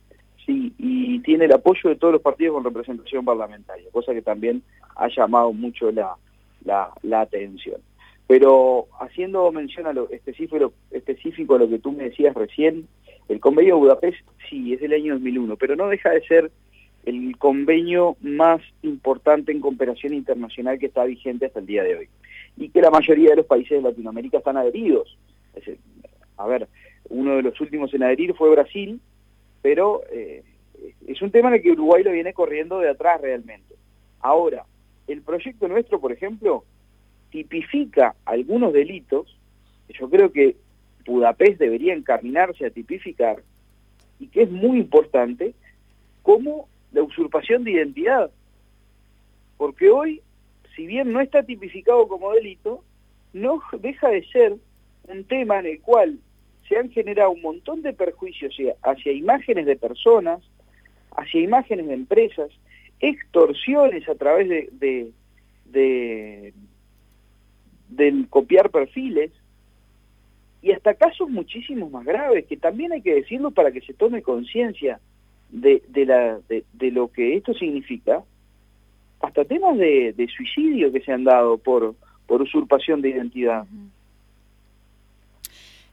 sí, 0.45 0.73
y 0.77 1.19
tiene 1.19 1.45
el 1.45 1.53
apoyo 1.53 1.89
de 1.89 1.97
todos 1.97 2.13
los 2.13 2.21
partidos 2.21 2.55
con 2.55 2.63
representación 2.63 3.25
parlamentaria, 3.25 3.89
cosa 3.92 4.13
que 4.13 4.21
también 4.21 4.63
ha 4.95 5.07
llamado 5.09 5.51
mucho 5.51 5.92
la, 5.92 6.15
la, 6.63 7.21
atención. 7.21 7.81
Pero 8.27 8.87
haciendo 9.01 9.51
mención 9.51 9.87
a 9.87 9.94
lo 9.94 10.09
específico, 10.09 10.73
específico 10.92 11.56
a 11.56 11.59
lo 11.59 11.69
que 11.69 11.80
tú 11.80 11.92
me 11.92 12.06
decías 12.06 12.33
recién, 12.33 12.87
el 13.27 13.39
convenio 13.39 13.75
de 13.75 13.81
Budapest 13.81 14.18
sí, 14.49 14.73
es 14.73 14.81
del 14.81 14.94
año 14.94 15.13
2001, 15.13 15.57
pero 15.57 15.75
no 15.75 15.87
deja 15.89 16.11
de 16.11 16.21
ser 16.25 16.51
el 17.06 17.38
convenio 17.38 18.16
más 18.22 18.62
importante 18.81 19.52
en 19.52 19.60
cooperación 19.60 20.14
internacional 20.14 20.80
que 20.80 20.88
está 20.88 21.04
vigente 21.04 21.45
hasta 21.45 21.60
el 21.60 21.66
día 21.66 21.83
de 21.83 21.95
hoy. 21.95 22.10
Y 22.57 22.69
que 22.69 22.81
la 22.81 22.92
mayoría 22.92 23.31
de 23.31 23.38
los 23.38 23.45
países 23.45 23.72
de 23.72 23.90
Latinoamérica 23.90 24.38
están 24.38 24.57
adheridos. 24.57 25.18
a 26.38 26.48
ver, 26.48 26.68
uno 27.10 27.36
de 27.36 27.44
los 27.44 27.60
últimos 27.60 27.94
en 27.94 28.04
adherir 28.04 28.33
fue 28.36 28.52
Brasil, 28.52 29.02
pero 29.62 30.02
eh, 30.12 30.44
es 31.07 31.22
un 31.22 31.31
tema 31.31 31.50
en 31.50 31.56
el 31.56 31.62
que 31.62 31.72
Uruguay 31.72 32.04
lo 32.04 32.12
viene 32.12 32.33
corriendo 32.33 32.80
de 32.80 32.90
atrás 32.90 33.19
realmente. 33.22 33.76
Ahora, 34.19 34.66
el 35.07 35.22
proyecto 35.22 35.68
nuestro, 35.68 36.00
por 36.00 36.12
ejemplo, 36.12 36.64
tipifica 37.30 38.16
algunos 38.26 38.74
delitos 38.74 39.38
que 39.88 39.94
yo 39.94 40.10
creo 40.10 40.31
que 40.31 40.56
Budapest 41.06 41.60
debería 41.60 41.94
encaminarse 41.94 42.66
a 42.66 42.69
tipificar 42.69 43.44
y 44.19 44.28
que 44.28 44.44
es 44.44 44.52
muy 44.52 44.78
importante, 44.78 45.54
como 46.22 46.69
la 46.94 47.04
usurpación 47.04 47.64
de 47.64 47.71
identidad. 47.71 48.31
Porque 49.57 49.90
hoy, 49.90 50.21
si 50.76 50.88
bien 50.88 51.12
no 51.12 51.19
está 51.19 51.44
tipificado 51.44 52.07
como 52.07 52.31
delito, 52.31 52.83
no 53.33 53.62
deja 53.80 54.09
de 54.09 54.26
ser 54.28 54.56
un 55.07 55.23
tema 55.26 55.59
en 55.59 55.66
el 55.66 55.81
cual 55.81 56.19
se 56.68 56.78
han 56.78 56.90
generado 56.92 57.31
un 57.31 57.42
montón 57.42 57.81
de 57.81 57.94
perjuicios 57.94 58.56
hacia 58.83 59.12
imágenes 59.12 59.66
de 59.66 59.76
personas, 59.76 60.42
hacia 61.16 61.42
imágenes 61.42 61.88
de 61.88 61.94
empresas, 61.94 62.50
extorsiones 63.00 64.07
a 64.07 64.16
través 64.16 64.47
de, 64.47 65.12
de, 65.66 66.54
del 67.90 68.30
copiar 68.30 68.69
perfiles 68.69 69.31
y 70.62 70.71
hasta 70.71 70.94
casos 70.94 71.30
muchísimos 71.30 71.92
más 71.92 72.06
graves 72.06 72.45
que 72.45 72.56
también 72.56 72.94
hay 72.94 73.02
que 73.02 73.16
decirlo 73.16 73.52
para 73.52 73.71
que 73.71 73.81
se 73.81 73.94
tome 73.94 74.21
conciencia 74.21 75.02
de, 75.50 75.83
de, 75.88 76.06
la, 76.06 76.40
de, 76.47 76.92
lo 76.92 77.09
que 77.12 77.35
esto 77.35 77.54
significa, 77.54 78.23
hasta 79.21 79.45
temas 79.45 79.78
de, 79.78 80.14
de, 80.14 80.28
suicidio 80.28 80.92
que 80.92 81.02
se 81.02 81.12
han 81.12 81.23
dado 81.23 81.57
por, 81.57 81.95
por 82.28 82.42
usurpación 82.42 83.02
de 83.02 83.09
identidad. 83.09 83.66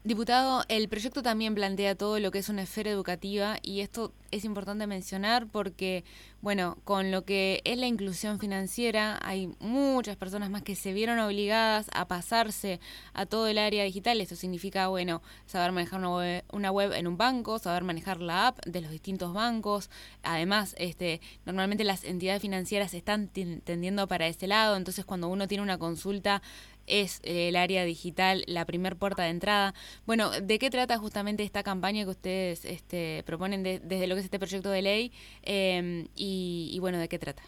Diputado, 0.03 0.63
el 0.67 0.89
proyecto 0.89 1.21
también 1.21 1.53
plantea 1.53 1.93
todo 1.93 2.19
lo 2.19 2.31
que 2.31 2.39
es 2.39 2.49
una 2.49 2.63
esfera 2.63 2.89
educativa 2.89 3.57
y 3.61 3.81
esto 3.81 4.11
es 4.31 4.45
importante 4.45 4.87
mencionar 4.87 5.45
porque, 5.45 6.03
bueno, 6.41 6.79
con 6.85 7.11
lo 7.11 7.23
que 7.23 7.61
es 7.65 7.77
la 7.77 7.85
inclusión 7.85 8.39
financiera, 8.39 9.19
hay 9.21 9.53
muchas 9.59 10.15
personas 10.15 10.49
más 10.49 10.63
que 10.63 10.75
se 10.75 10.93
vieron 10.93 11.19
obligadas 11.19 11.87
a 11.93 12.07
pasarse 12.07 12.79
a 13.13 13.27
todo 13.27 13.47
el 13.47 13.59
área 13.59 13.83
digital. 13.83 14.21
Esto 14.21 14.35
significa, 14.35 14.87
bueno, 14.87 15.21
saber 15.45 15.71
manejar 15.71 15.99
una 15.99 16.15
web, 16.15 16.43
una 16.51 16.71
web 16.71 16.93
en 16.93 17.05
un 17.05 17.17
banco, 17.17 17.59
saber 17.59 17.83
manejar 17.83 18.21
la 18.21 18.47
app 18.47 18.65
de 18.65 18.81
los 18.81 18.89
distintos 18.89 19.33
bancos. 19.33 19.91
Además, 20.23 20.73
este, 20.79 21.21
normalmente 21.45 21.83
las 21.83 22.05
entidades 22.05 22.41
financieras 22.41 22.95
están 22.95 23.27
tendiendo 23.27 24.07
para 24.07 24.25
ese 24.25 24.47
lado, 24.47 24.77
entonces 24.77 25.05
cuando 25.05 25.27
uno 25.27 25.47
tiene 25.47 25.61
una 25.61 25.77
consulta 25.77 26.41
es 26.87 27.21
eh, 27.23 27.49
el 27.49 27.55
área 27.55 27.85
digital 27.85 28.43
la 28.47 28.65
primer 28.65 28.95
puerta 28.95 29.23
de 29.23 29.29
entrada. 29.29 29.73
Bueno, 30.05 30.31
¿de 30.31 30.59
qué 30.59 30.69
trata 30.69 30.97
justamente 30.97 31.43
esta 31.43 31.63
campaña 31.63 32.03
que 32.03 32.11
ustedes 32.11 32.65
este, 32.65 33.23
proponen 33.25 33.63
desde 33.63 34.07
lo 34.07 34.15
que 34.15 34.19
es 34.19 34.25
este 34.25 34.39
proyecto 34.39 34.69
de 34.69 34.81
ley? 34.81 35.11
Em, 35.43 36.07
y, 36.15 36.77
bueno, 36.79 36.99
¿de 36.99 37.07
qué 37.07 37.19
trata? 37.19 37.43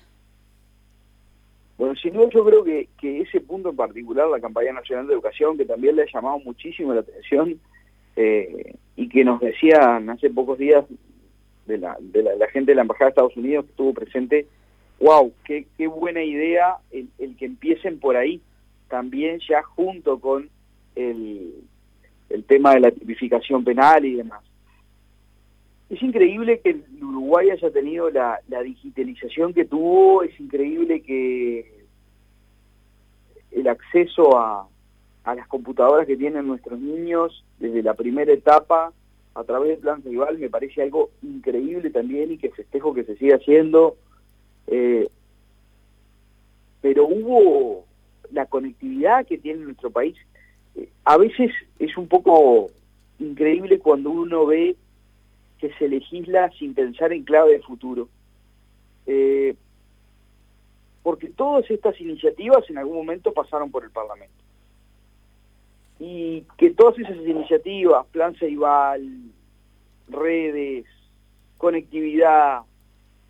Bueno, 1.77 1.95
sin 1.95 2.13
duda 2.13 2.29
yo 2.31 2.45
creo 2.45 2.63
que, 2.63 2.87
que 2.99 3.21
ese 3.21 3.41
punto 3.41 3.69
en 3.69 3.75
particular, 3.75 4.27
la 4.27 4.39
campaña 4.39 4.73
nacional 4.73 5.07
de 5.07 5.13
educación, 5.13 5.57
que 5.57 5.65
también 5.65 5.95
le 5.95 6.03
ha 6.03 6.13
llamado 6.13 6.39
muchísimo 6.39 6.93
la 6.93 7.01
atención 7.01 7.59
eh, 8.15 8.75
y 8.95 9.09
que 9.09 9.23
nos 9.23 9.39
decían 9.39 10.09
hace 10.09 10.29
pocos 10.29 10.57
días 10.59 10.85
de 11.65 11.77
la, 11.77 11.97
de 11.99 12.21
la, 12.23 12.47
gente 12.49 12.71
de 12.71 12.75
la 12.75 12.81
Embajada 12.81 13.05
de 13.05 13.09
Estados 13.09 13.37
Unidos 13.37 13.65
que 13.65 13.71
estuvo 13.71 13.93
presente, 13.93 14.47
wow, 14.99 15.33
qué, 15.45 15.65
qué 15.77 15.87
buena 15.87 16.23
idea 16.23 16.77
el, 16.91 17.09
el 17.17 17.35
que 17.37 17.45
empiecen 17.45 17.99
por 17.99 18.15
ahí 18.15 18.39
también 18.93 19.39
ya 19.50 19.63
junto 19.63 20.19
con 20.19 20.47
el, 20.95 21.63
el 22.29 22.43
tema 22.43 22.75
de 22.75 22.79
la 22.79 22.91
tipificación 22.91 23.63
penal 23.63 24.05
y 24.05 24.13
demás. 24.13 24.43
Es 25.89 26.00
increíble 26.03 26.59
que 26.59 26.79
Uruguay 27.01 27.50
haya 27.50 27.71
tenido 27.71 28.12
la, 28.12 28.39
la 28.50 28.62
digitalización 28.62 29.51
que 29.51 29.65
tuvo, 29.65 30.21
es 30.21 30.39
increíble 30.39 31.01
que 31.01 31.85
el 33.50 33.67
acceso 33.67 34.38
a, 34.38 34.67
a 35.23 35.33
las 35.33 35.47
computadoras 35.47 36.05
que 36.05 36.15
tienen 36.15 36.45
nuestros 36.45 36.79
niños 36.79 37.43
desde 37.57 37.81
la 37.81 37.95
primera 37.95 38.31
etapa 38.31 38.93
a 39.33 39.43
través 39.43 39.69
del 39.69 39.79
plan 39.79 40.03
rival 40.03 40.38
me 40.38 40.51
parece 40.51 40.83
algo 40.83 41.09
increíble 41.23 41.89
también 41.89 42.31
y 42.31 42.38
que 42.38 42.51
festejo 42.51 42.93
que 42.93 43.05
se 43.05 43.17
siga 43.17 43.38
haciendo. 43.38 43.95
Eh, 44.67 45.09
pero 46.79 47.07
hubo 47.07 47.85
la 48.31 48.45
conectividad 48.45 49.25
que 49.25 49.37
tiene 49.37 49.63
nuestro 49.63 49.91
país, 49.91 50.15
eh, 50.75 50.89
a 51.05 51.17
veces 51.17 51.51
es 51.79 51.97
un 51.97 52.07
poco 52.07 52.71
increíble 53.19 53.79
cuando 53.79 54.09
uno 54.11 54.45
ve 54.45 54.75
que 55.59 55.73
se 55.75 55.87
legisla 55.87 56.51
sin 56.59 56.73
pensar 56.73 57.13
en 57.13 57.23
clave 57.23 57.53
de 57.53 57.61
futuro. 57.61 58.09
Eh, 59.05 59.55
porque 61.03 61.29
todas 61.29 61.69
estas 61.69 61.99
iniciativas 61.99 62.69
en 62.69 62.77
algún 62.77 62.95
momento 62.95 63.33
pasaron 63.33 63.69
por 63.69 63.83
el 63.83 63.91
Parlamento. 63.91 64.33
Y 65.99 66.45
que 66.57 66.71
todas 66.71 66.97
esas 66.97 67.17
iniciativas, 67.17 68.05
Plan 68.07 68.35
Ceibal, 68.35 69.05
redes, 70.07 70.85
conectividad, 71.57 72.61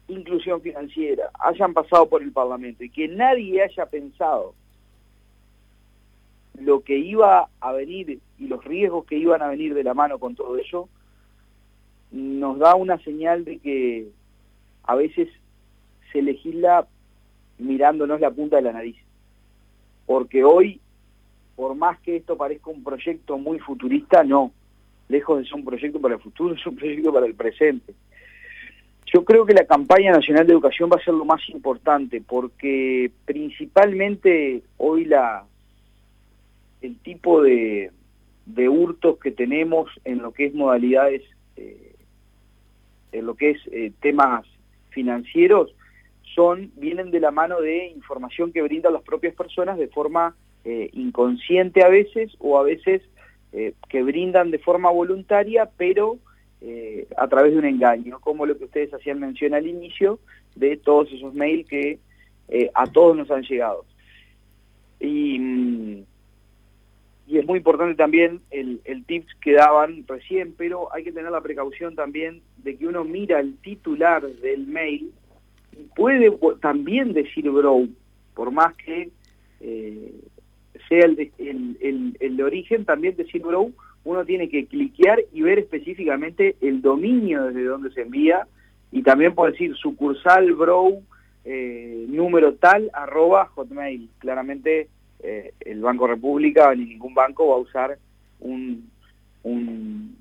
inclusión 0.07 0.61
financiera, 0.61 1.29
hayan 1.39 1.73
pasado 1.73 2.07
por 2.07 2.21
el 2.21 2.31
Parlamento 2.31 2.83
y 2.83 2.89
que 2.89 3.07
nadie 3.07 3.63
haya 3.63 3.85
pensado 3.87 4.53
lo 6.59 6.81
que 6.81 6.97
iba 6.97 7.49
a 7.59 7.71
venir 7.71 8.19
y 8.37 8.47
los 8.47 8.63
riesgos 8.63 9.05
que 9.05 9.17
iban 9.17 9.41
a 9.41 9.47
venir 9.47 9.73
de 9.73 9.83
la 9.83 9.93
mano 9.93 10.19
con 10.19 10.35
todo 10.35 10.57
eso, 10.57 10.89
nos 12.11 12.59
da 12.59 12.75
una 12.75 12.97
señal 12.99 13.43
de 13.43 13.57
que 13.57 14.07
a 14.83 14.95
veces 14.95 15.29
se 16.11 16.21
legisla 16.21 16.87
mirándonos 17.57 18.19
la 18.19 18.31
punta 18.31 18.57
de 18.57 18.61
la 18.61 18.73
nariz. 18.73 18.97
Porque 20.05 20.43
hoy, 20.43 20.79
por 21.55 21.75
más 21.75 21.99
que 22.01 22.17
esto 22.17 22.37
parezca 22.37 22.69
un 22.69 22.83
proyecto 22.83 23.37
muy 23.37 23.59
futurista, 23.59 24.23
no. 24.23 24.51
Lejos 25.09 25.39
de 25.39 25.45
ser 25.45 25.55
un 25.55 25.65
proyecto 25.65 25.99
para 25.99 26.15
el 26.15 26.21
futuro, 26.21 26.53
es 26.55 26.65
un 26.65 26.75
proyecto 26.75 27.11
para 27.11 27.25
el 27.25 27.35
presente. 27.35 27.93
Yo 29.11 29.23
creo 29.23 29.45
que 29.45 29.53
la 29.53 29.65
campaña 29.65 30.11
nacional 30.11 30.47
de 30.47 30.53
educación 30.53 30.89
va 30.91 30.97
a 30.97 31.03
ser 31.03 31.13
lo 31.13 31.25
más 31.25 31.41
importante, 31.49 32.21
porque 32.21 33.11
principalmente 33.25 34.63
hoy 34.77 35.05
la, 35.05 35.45
el 36.83 36.99
tipo 36.99 37.41
de, 37.41 37.91
de 38.45 38.69
hurtos 38.69 39.17
que 39.19 39.31
tenemos 39.31 39.89
en 40.03 40.19
lo 40.19 40.33
que 40.33 40.45
es 40.45 40.53
modalidades, 40.53 41.23
eh, 41.55 41.95
en 43.11 43.25
lo 43.25 43.35
que 43.35 43.51
es 43.51 43.57
eh, 43.71 43.91
temas 44.01 44.45
financieros, 44.89 45.73
son 46.35 46.71
vienen 46.75 47.11
de 47.11 47.19
la 47.19 47.31
mano 47.31 47.61
de 47.61 47.87
información 47.87 48.51
que 48.51 48.61
brindan 48.61 48.93
las 48.93 49.03
propias 49.03 49.33
personas 49.33 49.77
de 49.77 49.87
forma 49.87 50.35
eh, 50.65 50.89
inconsciente 50.93 51.83
a 51.83 51.89
veces 51.89 52.35
o 52.39 52.57
a 52.59 52.63
veces 52.63 53.01
que 53.87 54.01
brindan 54.01 54.49
de 54.49 54.57
forma 54.57 54.89
voluntaria, 54.89 55.69
pero 55.77 56.17
a 57.17 57.27
través 57.27 57.51
de 57.51 57.59
un 57.59 57.65
engaño, 57.65 58.19
como 58.19 58.47
lo 58.47 58.57
que 58.57 58.63
ustedes 58.63 58.91
hacían 58.91 59.19
mención 59.19 59.53
al 59.53 59.67
inicio 59.67 60.17
de 60.55 60.75
todos 60.75 61.11
esos 61.11 61.35
mails 61.35 61.67
que 61.67 61.99
a 62.73 62.87
todos 62.87 63.15
nos 63.15 63.29
han 63.29 63.43
llegado. 63.43 63.85
Y 64.99 65.37
mm, 65.37 66.03
y 67.33 67.39
es 67.39 67.47
muy 67.47 67.57
importante 67.57 67.95
también 67.95 68.41
el, 68.51 68.79
el 68.85 69.05
tips 69.05 69.33
que 69.41 69.53
daban 69.53 70.05
recién, 70.07 70.53
pero 70.55 70.93
hay 70.93 71.03
que 71.03 71.11
tener 71.11 71.31
la 71.31 71.41
precaución 71.41 71.95
también 71.95 72.43
de 72.57 72.77
que 72.77 72.85
uno 72.85 73.03
mira 73.03 73.39
el 73.39 73.57
titular 73.57 74.21
del 74.21 74.67
mail 74.67 75.11
y 75.71 75.85
puede 75.95 76.31
también 76.61 77.11
decir 77.11 77.49
bro, 77.49 77.87
por 78.35 78.51
más 78.51 78.75
que 78.75 79.09
eh, 79.61 80.13
sea 80.87 81.05
el 81.05 81.31
el, 81.39 82.17
el, 82.19 82.41
origen, 82.43 82.85
también 82.85 83.15
decir 83.15 83.41
bro, 83.41 83.71
uno 84.03 84.23
tiene 84.25 84.47
que 84.47 84.67
cliquear 84.67 85.19
y 85.33 85.41
ver 85.41 85.57
específicamente 85.57 86.55
el 86.61 86.83
dominio 86.83 87.45
desde 87.45 87.63
donde 87.63 87.91
se 87.93 88.01
envía 88.01 88.45
y 88.91 89.01
también 89.01 89.33
puede 89.33 89.53
decir 89.53 89.75
sucursal 89.75 90.53
bro 90.53 90.99
eh, 91.45 92.05
número 92.09 92.53
tal 92.53 92.91
arroba 92.93 93.47
hotmail. 93.47 94.07
Claramente 94.19 94.89
eh, 95.23 95.53
el 95.61 95.81
Banco 95.81 96.05
República 96.05 96.75
ni 96.75 96.85
ningún 96.85 97.13
banco 97.13 97.47
va 97.47 97.55
a 97.55 97.59
usar 97.59 97.97
un, 98.39 98.89
un, 99.43 100.17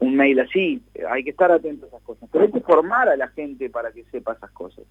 un 0.00 0.16
mail 0.16 0.40
así. 0.40 0.82
Hay 1.10 1.24
que 1.24 1.30
estar 1.30 1.50
atento 1.50 1.86
a 1.86 1.88
esas 1.88 2.02
cosas. 2.02 2.28
Pero 2.30 2.44
hay 2.44 2.52
que 2.52 2.60
formar 2.60 3.08
a 3.08 3.16
la 3.16 3.28
gente 3.28 3.70
para 3.70 3.90
que 3.92 4.04
sepa 4.04 4.34
esas 4.34 4.50
cosas. 4.50 4.84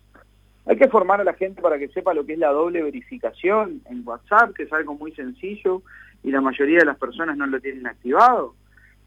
Hay 0.66 0.78
que 0.78 0.90
formar 0.90 1.22
a 1.22 1.24
la 1.24 1.34
gente 1.34 1.62
para 1.62 1.80
que 1.80 1.88
sepa 1.90 2.14
lo 2.14 2.26
que 2.26 2.34
es 2.34 2.40
la 2.40 2.50
doble 2.50 2.84
verificación 2.84 3.82
en 3.90 4.02
WhatsApp, 4.06 4.54
que 4.54 4.64
es 4.64 4.74
algo 4.74 4.96
muy 4.96 5.12
sencillo 5.14 5.82
y 6.24 6.32
la 6.32 6.42
mayoría 6.42 6.80
de 6.80 6.86
las 6.86 6.98
personas 6.98 7.38
no 7.38 7.48
lo 7.48 7.60
tienen 7.60 7.88
activado. 7.88 8.56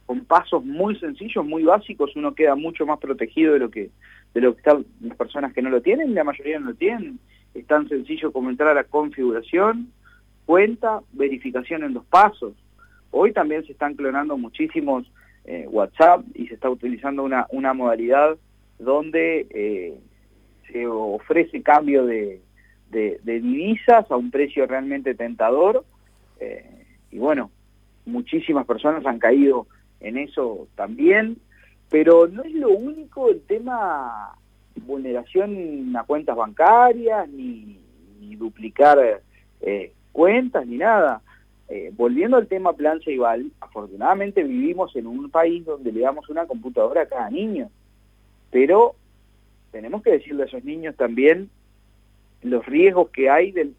Con 0.07 0.25
pasos 0.25 0.65
muy 0.65 0.99
sencillos, 0.99 1.45
muy 1.45 1.63
básicos, 1.63 2.15
uno 2.17 2.35
queda 2.35 2.57
mucho 2.57 2.85
más 2.87 2.99
protegido 2.99 3.55
de 3.55 3.59
lo 3.59 3.71
que 3.71 3.91
de 4.35 4.41
lo 4.41 4.53
que 4.53 4.59
están 4.59 4.85
las 5.01 5.17
personas 5.17 5.53
que 5.53 5.63
no 5.63 5.71
lo 5.71 5.81
tienen, 5.81 6.13
la 6.13 6.25
mayoría 6.25 6.59
no 6.59 6.71
lo 6.71 6.75
tienen. 6.75 7.21
Es 7.55 7.67
tan 7.67 7.89
sencillo 7.89 8.33
como 8.33 8.51
entrar 8.51 8.71
a 8.71 8.75
la 8.75 8.85
configuración, 8.85 9.93
cuenta, 10.47 11.01
verificación 11.13 11.85
en 11.85 11.95
dos 11.95 12.05
pasos. 12.07 12.55
Hoy 13.11 13.33
también 13.33 13.65
se 13.65 13.73
están 13.73 13.95
clonando 13.95 14.37
muchísimos 14.37 15.11
eh, 15.45 15.67
WhatsApp 15.71 16.25
y 16.35 16.47
se 16.47 16.55
está 16.55 16.71
utilizando 16.71 17.23
una, 17.23 17.47
una 17.51 17.75
modalidad 17.75 18.37
donde 18.79 19.47
eh, 19.51 19.99
se 20.71 20.87
ofrece 20.87 21.63
cambio 21.63 22.07
de, 22.07 22.41
de, 22.91 23.21
divisas 23.25 24.11
a 24.11 24.17
un 24.17 24.31
precio 24.31 24.67
realmente 24.67 25.15
tentador. 25.15 25.85
Eh, 26.41 26.87
y 27.11 27.19
bueno, 27.19 27.51
muchísimas 28.07 28.67
personas 28.67 29.05
han 29.07 29.19
caído 29.19 29.67
en 30.01 30.19
eso 30.19 30.69
también, 30.75 31.39
pero 31.91 32.27
no 32.27 32.43
es 32.43 32.53
lo 32.53 32.71
único 32.71 33.31
el 33.31 33.41
tema 33.43 34.37
vulneración 34.77 35.95
a 35.97 36.05
cuentas 36.05 36.37
bancarias 36.37 37.29
ni, 37.29 37.79
ni 38.21 38.37
duplicar 38.37 39.23
eh, 39.61 39.93
cuentas 40.15 40.67
ni 40.67 40.79
nada. 40.79 41.21
Eh, 41.69 41.91
volviendo 41.95 42.37
al 42.37 42.47
tema 42.47 42.73
Plan 42.73 43.01
Ceibal, 43.01 43.51
afortunadamente 43.61 44.43
vivimos 44.43 44.95
en 44.97 45.07
un 45.07 45.29
país 45.31 45.65
donde 45.65 45.93
le 45.93 46.01
damos 46.01 46.29
una 46.31 46.47
computadora 46.47 47.03
a 47.03 47.07
cada 47.07 47.29
niño, 47.31 47.69
pero 48.51 48.95
tenemos 49.73 50.03
que 50.03 50.13
decirle 50.13 50.45
a 50.45 50.47
esos 50.47 50.63
niños 50.65 50.95
también 50.97 51.51
los 52.43 52.65
riesgos 52.65 53.11
que 53.11 53.29
hay 53.29 53.51
de, 53.51 53.73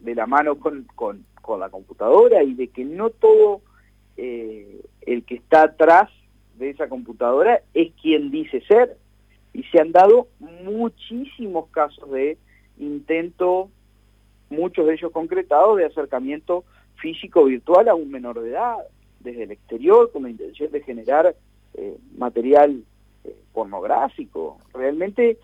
de, 0.00 0.14
la 0.14 0.26
mano 0.26 0.58
con, 0.58 0.84
con, 0.94 1.24
con, 1.40 1.60
la 1.60 1.70
computadora 1.70 2.42
y 2.42 2.54
de 2.54 2.68
que 2.68 2.84
no 2.84 3.10
todo 3.10 3.62
eh, 4.16 4.82
el 5.02 5.24
que 5.24 5.36
está 5.36 5.62
atrás 5.62 6.10
de 6.58 6.70
esa 6.70 6.88
computadora 6.88 7.62
es 7.72 7.92
quien 8.02 8.30
dice 8.30 8.60
ser. 8.68 8.96
Y 9.54 9.62
se 9.64 9.80
han 9.80 9.92
dado 9.92 10.28
muchísimos 10.40 11.68
casos 11.70 12.10
de 12.10 12.36
intento 12.78 13.70
muchos 14.50 14.86
de 14.86 14.94
ellos 14.94 15.12
concretados 15.12 15.78
de 15.78 15.86
acercamiento 15.86 16.64
físico 16.96 17.44
virtual 17.44 17.88
a 17.88 17.94
un 17.94 18.10
menor 18.10 18.40
de 18.40 18.50
edad, 18.50 18.76
desde 19.20 19.44
el 19.44 19.52
exterior, 19.52 20.10
con 20.12 20.24
la 20.24 20.30
intención 20.30 20.70
de 20.70 20.82
generar 20.82 21.34
eh, 21.74 21.96
material 22.16 22.82
eh, 23.24 23.34
pornográfico. 23.52 24.58
Realmente 24.74 25.38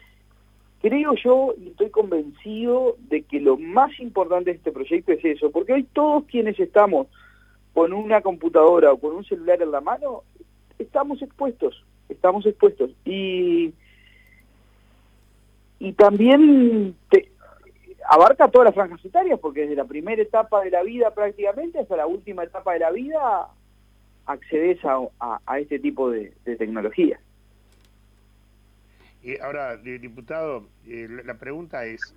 creo 0.81 1.15
yo 1.15 1.55
y 1.59 1.69
estoy 1.69 1.91
convencido 1.91 2.97
de 3.09 3.23
que 3.23 3.41
lo 3.41 3.57
más 3.57 3.99
importante 4.01 4.51
de 4.51 4.57
este 4.57 4.73
proyecto 4.73 5.13
es 5.13 5.25
eso, 5.25 5.51
porque 5.51 5.73
hoy 5.73 5.85
todos 5.85 6.25
quienes 6.25 6.59
estamos 6.61 7.07
con 7.75 7.93
una 7.93 8.23
computadora 8.23 8.93
o 8.93 8.99
con 8.99 9.15
un 9.15 9.25
celular 9.25 9.61
en 9.61 9.71
la 9.71 9.81
mano, 9.81 10.23
estamos 10.79 11.21
expuestos, 11.21 11.85
estamos 12.09 12.47
expuestos. 12.47 12.91
Y, 13.05 13.75
y 15.79 15.93
también 15.93 16.95
te, 17.11 17.31
abarca 18.09 18.49
todas 18.49 18.67
las 18.67 18.75
franjas 18.75 19.05
etarias, 19.05 19.39
porque 19.41 19.63
desde 19.63 19.77
la 19.77 19.85
primera 19.85 20.21
etapa 20.21 20.63
de 20.63 20.71
la 20.71 20.83
vida 20.83 21.13
prácticamente 21.15 21.79
hasta 21.79 21.97
la 21.97 22.07
última 22.07 22.45
etapa 22.45 22.73
de 22.73 22.81
la 22.81 22.91
vida 22.91 23.49
accedes 24.27 24.79
a, 24.85 25.41
a, 25.47 25.59
este 25.61 25.79
tipo 25.79 26.11
de, 26.11 26.33
tecnología. 26.45 27.21
Y 29.23 29.39
ahora, 29.41 29.77
diputado, 29.77 30.69
eh, 30.87 31.09
la 31.25 31.35
pregunta 31.35 31.85
es, 31.85 32.15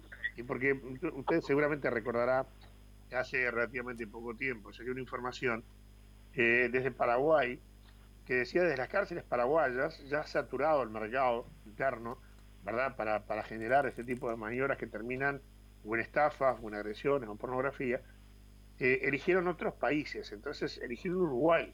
porque 0.47 0.73
usted 1.13 1.41
seguramente 1.41 1.89
recordará 1.89 2.45
hace 3.13 3.49
relativamente 3.49 4.05
poco 4.05 4.35
tiempo 4.35 4.71
salió 4.71 4.91
una 4.91 5.01
información 5.01 5.63
eh, 6.35 6.69
desde 6.71 6.91
Paraguay 6.91 7.59
que 8.25 8.35
decía 8.35 8.61
desde 8.61 8.77
las 8.77 8.89
cárceles 8.89 9.23
paraguayas 9.23 10.07
ya 10.07 10.19
ha 10.19 10.27
saturado 10.27 10.83
el 10.83 10.89
mercado 10.91 11.47
interno, 11.65 12.19
¿verdad? 12.63 12.95
Para, 12.95 13.25
para 13.25 13.41
generar 13.41 13.87
este 13.87 14.03
tipo 14.03 14.29
de 14.29 14.35
maniobras 14.35 14.77
que 14.77 14.85
terminan 14.85 15.41
o 15.85 15.95
en 15.95 16.01
estafas, 16.01 16.57
o 16.61 16.67
en 16.67 16.75
agresiones, 16.75 17.27
o 17.29 17.31
en 17.31 17.37
pornografía, 17.37 18.01
eh, 18.79 18.99
eligieron 19.03 19.47
otros 19.47 19.73
países. 19.73 20.31
Entonces 20.31 20.77
eligieron 20.77 21.21
Uruguay. 21.21 21.73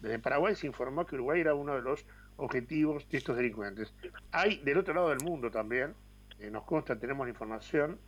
Desde 0.00 0.18
Paraguay 0.18 0.54
se 0.54 0.66
informó 0.66 1.06
que 1.06 1.16
Uruguay 1.16 1.40
era 1.40 1.54
uno 1.54 1.74
de 1.74 1.82
los 1.82 2.06
objetivos 2.36 3.08
de 3.08 3.18
estos 3.18 3.36
delincuentes. 3.36 3.94
Hay 4.30 4.58
del 4.58 4.78
otro 4.78 4.94
lado 4.94 5.08
del 5.10 5.18
mundo 5.24 5.50
también, 5.50 5.94
eh, 6.38 6.50
nos 6.50 6.64
consta, 6.64 6.98
tenemos 6.98 7.26
la 7.26 7.30
información, 7.30 7.98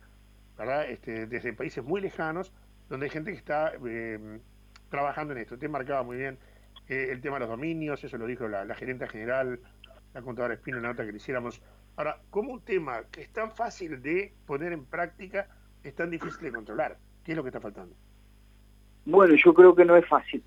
¿verdad? 0.57 0.89
Este, 0.89 1.27
desde 1.27 1.53
países 1.53 1.83
muy 1.83 2.01
lejanos, 2.01 2.53
donde 2.89 3.05
hay 3.05 3.09
gente 3.09 3.31
que 3.31 3.37
está 3.37 3.73
eh, 3.85 4.39
trabajando 4.89 5.33
en 5.33 5.39
esto. 5.39 5.55
Usted 5.55 5.69
marcaba 5.69 6.03
muy 6.03 6.17
bien 6.17 6.37
eh, 6.87 7.09
el 7.11 7.21
tema 7.21 7.35
de 7.35 7.41
los 7.41 7.49
dominios, 7.49 8.03
eso 8.03 8.17
lo 8.17 8.25
dijo 8.25 8.47
la, 8.47 8.63
la 8.63 8.75
gerente 8.75 9.07
general, 9.07 9.59
la 10.13 10.21
contadora 10.21 10.53
Espino 10.53 10.77
en 10.77 10.83
la 10.83 10.89
nota 10.89 11.05
que 11.05 11.11
le 11.11 11.17
hiciéramos. 11.17 11.61
Ahora, 11.95 12.17
¿cómo 12.29 12.53
un 12.53 12.61
tema 12.61 13.03
que 13.11 13.21
es 13.21 13.29
tan 13.29 13.51
fácil 13.51 14.01
de 14.01 14.33
poner 14.45 14.73
en 14.73 14.85
práctica 14.85 15.47
es 15.83 15.95
tan 15.95 16.09
difícil 16.09 16.41
de 16.41 16.51
controlar? 16.51 16.97
¿Qué 17.23 17.31
es 17.31 17.37
lo 17.37 17.43
que 17.43 17.49
está 17.49 17.59
faltando? 17.59 17.95
Bueno, 19.05 19.35
yo 19.35 19.53
creo 19.53 19.75
que 19.75 19.85
no 19.85 19.95
es 19.95 20.07
fácil. 20.07 20.43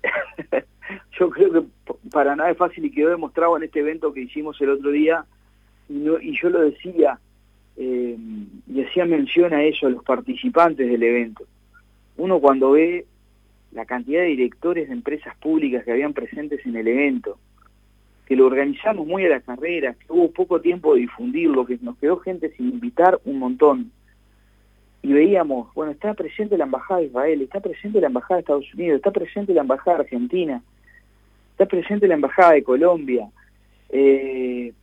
yo 1.19 1.29
creo 1.29 1.51
que 1.51 1.63
para 2.11 2.35
nada 2.35 2.51
es 2.51 2.57
fácil 2.57 2.85
y 2.85 2.91
quedó 2.91 3.09
demostrado 3.09 3.57
en 3.57 3.63
este 3.63 3.79
evento 3.79 4.13
que 4.13 4.21
hicimos 4.21 4.59
el 4.61 4.69
otro 4.69 4.91
día 4.91 5.25
y, 5.89 6.09
y 6.21 6.39
yo 6.39 6.49
lo 6.49 6.61
decía 6.61 7.19
eh, 7.77 8.17
y 8.67 8.83
hacía 8.83 9.05
mención 9.05 9.53
a 9.53 9.63
eso 9.63 9.87
a 9.87 9.89
los 9.89 10.03
participantes 10.03 10.89
del 10.89 11.03
evento. 11.03 11.45
Uno 12.17 12.39
cuando 12.39 12.71
ve 12.71 13.05
la 13.71 13.85
cantidad 13.85 14.21
de 14.21 14.27
directores 14.27 14.87
de 14.87 14.93
empresas 14.93 15.35
públicas 15.37 15.83
que 15.83 15.91
habían 15.91 16.13
presentes 16.13 16.65
en 16.65 16.77
el 16.77 16.87
evento, 16.87 17.37
que 18.25 18.35
lo 18.35 18.47
organizamos 18.47 19.05
muy 19.05 19.25
a 19.25 19.29
la 19.29 19.41
carrera, 19.41 19.93
que 19.93 20.05
hubo 20.09 20.31
poco 20.31 20.59
tiempo 20.59 20.93
de 20.93 21.01
difundirlo, 21.01 21.65
que 21.65 21.77
nos 21.81 21.97
quedó 21.97 22.17
gente 22.17 22.51
sin 22.55 22.69
invitar 22.69 23.19
un 23.25 23.39
montón. 23.39 23.91
Y 25.03 25.13
veíamos, 25.13 25.71
bueno, 25.75 25.91
está 25.91 26.13
presente 26.15 26.57
la 26.57 26.65
Embajada 26.65 27.01
de 27.01 27.07
Israel, 27.07 27.41
está 27.41 27.59
presente 27.59 28.01
la 28.01 28.07
Embajada 28.07 28.35
de 28.35 28.41
Estados 28.41 28.73
Unidos, 28.73 28.97
está 28.97 29.11
presente 29.11 29.53
la 29.53 29.61
Embajada 29.61 29.97
de 29.97 30.03
Argentina, 30.03 30.63
está 31.51 31.65
presente 31.67 32.07
la 32.07 32.15
Embajada 32.15 32.53
de 32.53 32.63
Colombia, 32.63 33.29
eh, 33.89 34.73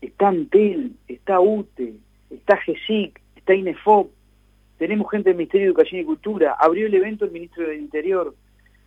está 0.00 0.28
Antel, 0.28 0.92
está 1.08 1.40
UTE, 1.40 1.94
está 2.30 2.56
GESIC, 2.58 3.20
está 3.34 3.54
INEFOP, 3.54 4.10
tenemos 4.78 5.10
gente 5.10 5.30
del 5.30 5.38
Ministerio 5.38 5.66
de 5.66 5.70
Educación 5.70 6.00
y 6.00 6.04
Cultura, 6.04 6.56
abrió 6.58 6.86
el 6.86 6.94
evento 6.94 7.24
el 7.24 7.30
Ministro 7.30 7.66
del 7.66 7.80
Interior. 7.80 8.34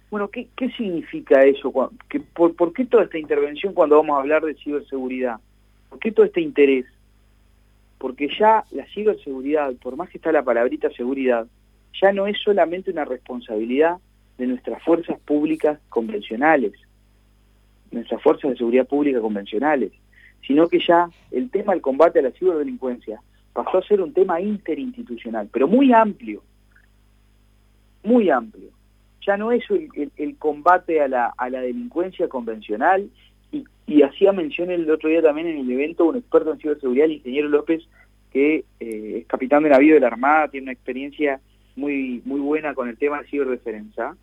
Bueno, 0.10 0.28
¿qué, 0.30 0.48
qué 0.56 0.70
significa 0.72 1.44
eso? 1.44 1.72
por, 1.72 2.74
qué 2.74 2.86
toda 2.86 3.04
esta 3.04 3.20
intervención 3.20 3.74
cuando 3.74 3.98
vamos 3.98 4.18
a 4.18 4.22
hablar 4.22 4.44
de 4.44 4.56
ciberseguridad? 4.56 5.40
¿Por 5.90 6.00
qué 6.00 6.12
todo 6.12 6.26
este 6.26 6.42
interés? 6.42 6.86
Porque 8.00 8.28
ya 8.40 8.64
la 8.72 8.86
ciberseguridad, 8.88 9.74
por 9.76 9.96
más 9.96 10.10
que 10.10 10.18
está 10.18 10.32
la 10.32 10.44
palabrita 10.44 10.90
seguridad, 10.92 11.46
ya 12.02 12.12
no 12.12 12.28
es 12.28 12.38
solamente 12.40 12.92
una 12.92 13.06
responsabilidad 13.06 13.98
de 14.38 14.48
nuestras 14.48 14.82
fuerzas 14.84 15.20
públicas 15.20 15.80
convencionales, 15.90 16.74
nuestras 17.92 18.22
fuerzas 18.22 18.52
de 18.52 18.58
seguridad 18.58 18.88
pública 18.88 19.20
convencionales, 19.20 19.92
sino 20.48 20.68
que 20.68 20.80
ya 20.80 21.10
el 21.32 21.52
tema 21.52 21.74
del 21.74 21.82
combate 21.82 22.20
a 22.20 22.24
la 22.24 22.32
ciberdelincuencia 22.32 23.22
pasó 23.54 23.78
a 23.78 23.84
ser 23.84 24.02
un 24.02 24.14
tema 24.14 24.40
interinstitucional, 24.40 25.50
pero 25.52 25.68
muy 25.68 25.92
amplio, 25.94 26.42
muy 28.04 28.30
amplio. 28.30 28.79
Ya 29.30 29.38
no 29.38 29.52
es 29.52 29.64
el, 29.70 30.36
combate 30.38 31.02
a 31.02 31.08
la, 31.08 31.34
a 31.38 31.50
la, 31.50 31.62
delincuencia 31.62 32.28
convencional, 32.28 33.10
y, 33.52 34.02
hacía 34.02 34.32
mención 34.32 34.72
el 34.72 34.90
otro 34.90 35.10
día 35.10 35.22
también 35.22 35.48
en 35.48 35.60
el 35.60 35.72
evento 35.72 36.06
un 36.06 36.18
experto 36.18 36.54
en 36.54 36.60
ciberseguridad, 36.60 37.06
el 37.06 37.14
ingeniero 37.14 37.50
López, 37.50 37.84
que 38.32 38.66
eh, 38.80 39.18
es 39.22 39.28
capitán 39.28 39.64
de 39.64 39.70
navío 39.70 39.96
de 39.96 40.00
la 40.00 40.08
Armada, 40.08 40.48
tiene 40.48 40.66
una 40.66 40.74
experiencia 40.74 41.40
muy, 41.76 42.22
muy 42.26 42.40
buena 42.40 42.74
con 42.74 42.90
el 42.90 42.98
tema 42.98 43.22
de 43.22 43.28
ciberdefensa. 43.28 44.16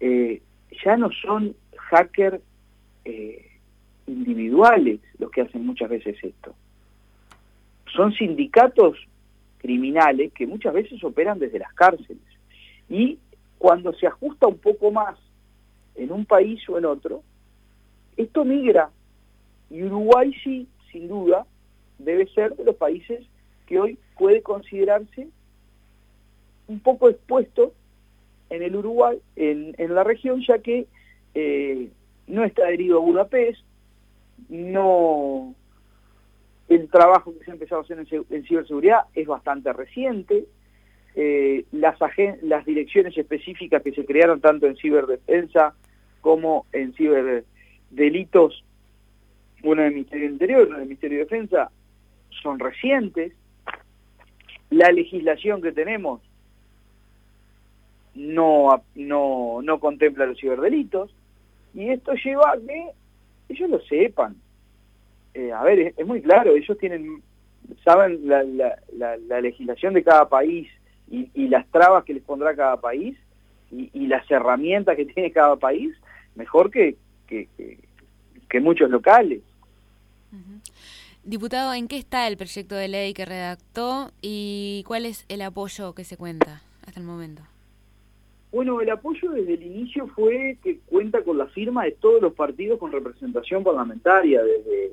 Eh, 0.00 0.40
ya 0.84 0.96
no 0.96 1.10
son 1.10 1.56
hackers 1.76 2.40
eh, 3.04 3.46
individuales 4.06 5.00
los 5.18 5.30
que 5.30 5.42
hacen 5.42 5.64
muchas 5.64 5.88
veces 5.88 6.16
esto 6.22 6.54
son 7.94 8.12
sindicatos 8.12 8.98
criminales 9.58 10.32
que 10.32 10.46
muchas 10.46 10.74
veces 10.74 11.02
operan 11.04 11.38
desde 11.38 11.58
las 11.58 11.72
cárceles. 11.74 12.22
Y 12.88 13.18
cuando 13.58 13.92
se 13.94 14.06
ajusta 14.06 14.46
un 14.46 14.58
poco 14.58 14.90
más 14.90 15.18
en 15.94 16.12
un 16.12 16.26
país 16.26 16.66
o 16.68 16.78
en 16.78 16.84
otro, 16.84 17.22
esto 18.16 18.44
migra. 18.44 18.90
Y 19.70 19.82
Uruguay 19.82 20.32
sí, 20.42 20.68
sin 20.92 21.08
duda, 21.08 21.46
debe 21.98 22.26
ser 22.28 22.54
de 22.56 22.64
los 22.64 22.76
países 22.76 23.24
que 23.66 23.78
hoy 23.78 23.98
puede 24.18 24.42
considerarse 24.42 25.28
un 26.66 26.80
poco 26.80 27.08
expuesto 27.08 27.72
en 28.50 28.62
el 28.62 28.76
Uruguay, 28.76 29.18
en, 29.36 29.74
la 29.94 30.04
región, 30.04 30.42
ya 30.46 30.58
que 30.58 30.86
eh, 31.34 31.88
no 32.26 32.44
está 32.44 32.64
adherido 32.64 32.98
a 32.98 33.04
Budapest, 33.04 33.60
no 34.48 35.54
el 36.68 36.88
trabajo 36.88 37.36
que 37.36 37.44
se 37.44 37.50
ha 37.50 37.54
empezado 37.54 37.80
a 37.80 37.84
hacer 37.84 37.98
en, 38.30 38.44
ciberseguridad 38.44 39.02
es 39.14 39.26
bastante 39.26 39.72
reciente. 39.72 40.46
Eh, 41.16 41.64
las, 41.72 41.96
las 42.42 42.64
direcciones 42.64 43.16
específicas 43.16 43.82
que 43.82 43.92
se 43.92 44.04
crearon 44.04 44.40
tanto 44.40 44.66
en 44.66 44.76
ciberdefensa 44.76 45.74
como 46.20 46.66
en 46.72 46.92
ciberdelitos, 46.94 48.64
una 49.62 49.84
del 49.84 49.94
Ministerio 49.94 50.28
Interior 50.28 50.66
una 50.66 50.78
del 50.78 50.88
Ministerio 50.88 51.18
de 51.18 51.24
Defensa, 51.24 51.70
son 52.42 52.58
recientes. 52.58 53.32
La 54.70 54.90
legislación 54.90 55.62
que 55.62 55.72
tenemos 55.72 56.20
no, 58.14 58.82
no, 58.94 59.60
no 59.62 59.80
contempla 59.80 60.26
los 60.26 60.38
ciberdelitos 60.38 61.14
y 61.74 61.88
esto 61.88 62.12
lleva 62.14 62.52
a 62.52 62.58
que 62.58 62.90
ellos 63.48 63.70
lo 63.70 63.80
sepan. 63.80 64.36
Eh, 65.34 65.52
a 65.52 65.62
ver, 65.64 65.94
es, 65.96 66.06
muy 66.06 66.22
claro, 66.22 66.54
ellos 66.54 66.78
tienen, 66.78 67.22
saben 67.84 68.20
la, 68.26 69.40
legislación 69.40 69.94
de 69.94 70.04
cada 70.04 70.28
país 70.28 70.68
y, 71.10 71.48
las 71.48 71.66
trabas 71.70 72.04
que 72.04 72.14
les 72.14 72.22
pondrá 72.22 72.54
cada 72.56 72.80
país 72.80 73.16
y, 73.70 74.06
las 74.06 74.28
herramientas 74.30 74.96
que 74.96 75.04
tiene 75.14 75.30
cada 75.30 75.56
país, 75.56 75.94
mejor 76.34 76.70
que, 76.70 76.96
que, 77.26 77.48
muchos 78.60 78.88
locales. 78.88 79.42
Diputado, 81.24 81.74
¿en 81.74 81.88
qué 81.88 81.96
está 81.96 82.28
el 82.28 82.36
proyecto 82.36 82.76
de 82.76 82.86
ley 82.86 83.14
que 83.14 83.24
redactó 83.24 84.12
y 84.22 84.84
cuál 84.86 85.06
es 85.06 85.24
el 85.28 85.42
apoyo 85.42 85.92
que 85.92 86.04
se 86.04 86.16
cuenta 86.16 86.62
hasta 86.86 87.00
el 87.00 87.06
momento? 87.06 87.42
Bueno, 88.52 88.80
el 88.80 88.88
apoyo 88.90 89.32
desde 89.32 89.54
el 89.54 89.64
inicio 89.64 90.06
fue 90.06 90.56
que 90.62 90.78
cuenta 90.86 91.24
con 91.24 91.36
la 91.36 91.46
firma 91.46 91.84
de 91.84 91.90
todos 91.90 92.22
los 92.22 92.34
partidos 92.34 92.78
con 92.78 92.92
representación 92.92 93.64
parlamentaria, 93.64 94.44
desde 94.44 94.92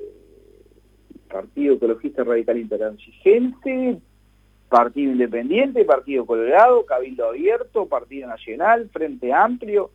Partido 1.30 1.74
Ecologista 1.74 2.24
Radical 2.24 2.58
Intransigente, 2.58 3.98
Partido 4.72 5.12
Independiente, 5.12 5.84
Partido 5.84 6.24
Colorado, 6.24 6.86
Cabildo 6.86 7.28
Abierto, 7.28 7.84
Partido 7.84 8.26
Nacional, 8.26 8.88
Frente 8.90 9.30
Amplio. 9.30 9.90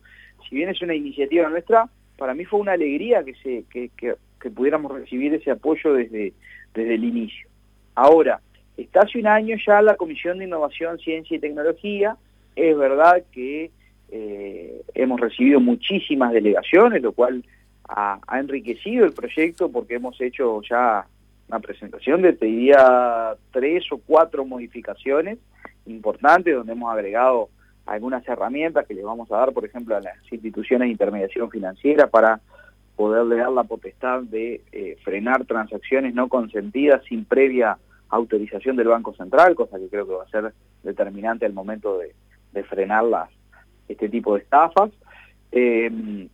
Si 0.48 0.54
bien 0.54 0.68
es 0.68 0.80
una 0.82 0.94
iniciativa 0.94 1.48
nuestra, 1.48 1.88
para 2.16 2.32
mí 2.32 2.44
fue 2.44 2.60
una 2.60 2.74
alegría 2.74 3.24
que, 3.24 4.14
pudiéramos 4.54 4.92
recibir 4.92 5.34
ese 5.34 5.50
apoyo 5.50 5.94
desde, 5.94 6.32
desde 6.74 6.94
el 6.94 7.02
inicio. 7.02 7.48
Ahora, 7.96 8.40
está 8.76 9.00
hace 9.00 9.18
un 9.18 9.26
año 9.26 9.56
ya 9.66 9.82
la 9.82 9.96
Comisión 9.96 10.38
de 10.38 10.44
Innovación, 10.44 10.96
Ciencia 11.00 11.36
y 11.36 11.40
Tecnología. 11.40 12.16
Es 12.54 12.78
verdad 12.78 13.24
que 13.32 13.72
eh, 14.12 14.82
hemos 14.94 15.20
recibido 15.20 15.58
muchísimas 15.58 16.32
delegaciones, 16.32 17.02
lo 17.02 17.10
cual 17.10 17.44
ha, 17.88 18.20
enriquecido 18.38 19.04
el 19.04 19.12
proyecto 19.12 19.72
porque 19.72 19.96
hemos 19.96 20.20
hecho 20.20 20.62
ya 20.62 21.04
una 21.48 21.60
presentación 21.60 22.22
de, 22.22 22.32
te 22.34 22.46
diría, 22.46 23.34
tres 23.52 23.84
o 23.90 23.98
cuatro 23.98 24.44
modificaciones 24.44 25.38
importantes 25.86 26.54
donde 26.54 26.72
hemos 26.72 26.92
agregado 26.92 27.48
algunas 27.86 28.26
herramientas 28.28 28.86
que 28.86 28.94
le 28.94 29.02
vamos 29.02 29.30
a 29.32 29.38
dar, 29.38 29.52
por 29.52 29.64
ejemplo, 29.64 29.96
a 29.96 30.00
las 30.00 30.16
instituciones 30.30 30.86
de 30.86 30.92
intermediación 30.92 31.50
financiera 31.50 32.06
para 32.06 32.40
poderle 32.96 33.36
dar 33.36 33.50
la 33.52 33.64
potestad 33.64 34.22
de 34.22 34.60
eh, 34.72 34.96
frenar 35.04 35.46
transacciones 35.46 36.14
no 36.14 36.28
consentidas 36.28 37.02
sin 37.08 37.24
previa 37.24 37.78
autorización 38.10 38.76
del 38.76 38.88
Banco 38.88 39.14
Central, 39.14 39.54
cosa 39.54 39.78
que 39.78 39.88
creo 39.88 40.06
que 40.06 40.14
va 40.14 40.24
a 40.24 40.28
ser 40.28 40.52
determinante 40.82 41.46
al 41.46 41.52
momento 41.52 41.98
de, 41.98 42.14
frenar 42.64 43.04
las, 43.04 43.30
este 43.88 44.08
tipo 44.08 44.34
de 44.34 44.40
estafas. 44.40 44.90
Eh, 45.52 46.28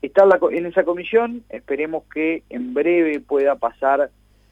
está 0.00 0.24
en 0.52 0.66
esa 0.66 0.84
comisión, 0.84 1.42
esperemos 1.48 2.04
que 2.04 2.44
en 2.48 2.72
breve 2.72 3.18
pueda 3.18 3.56
pasar 3.56 4.10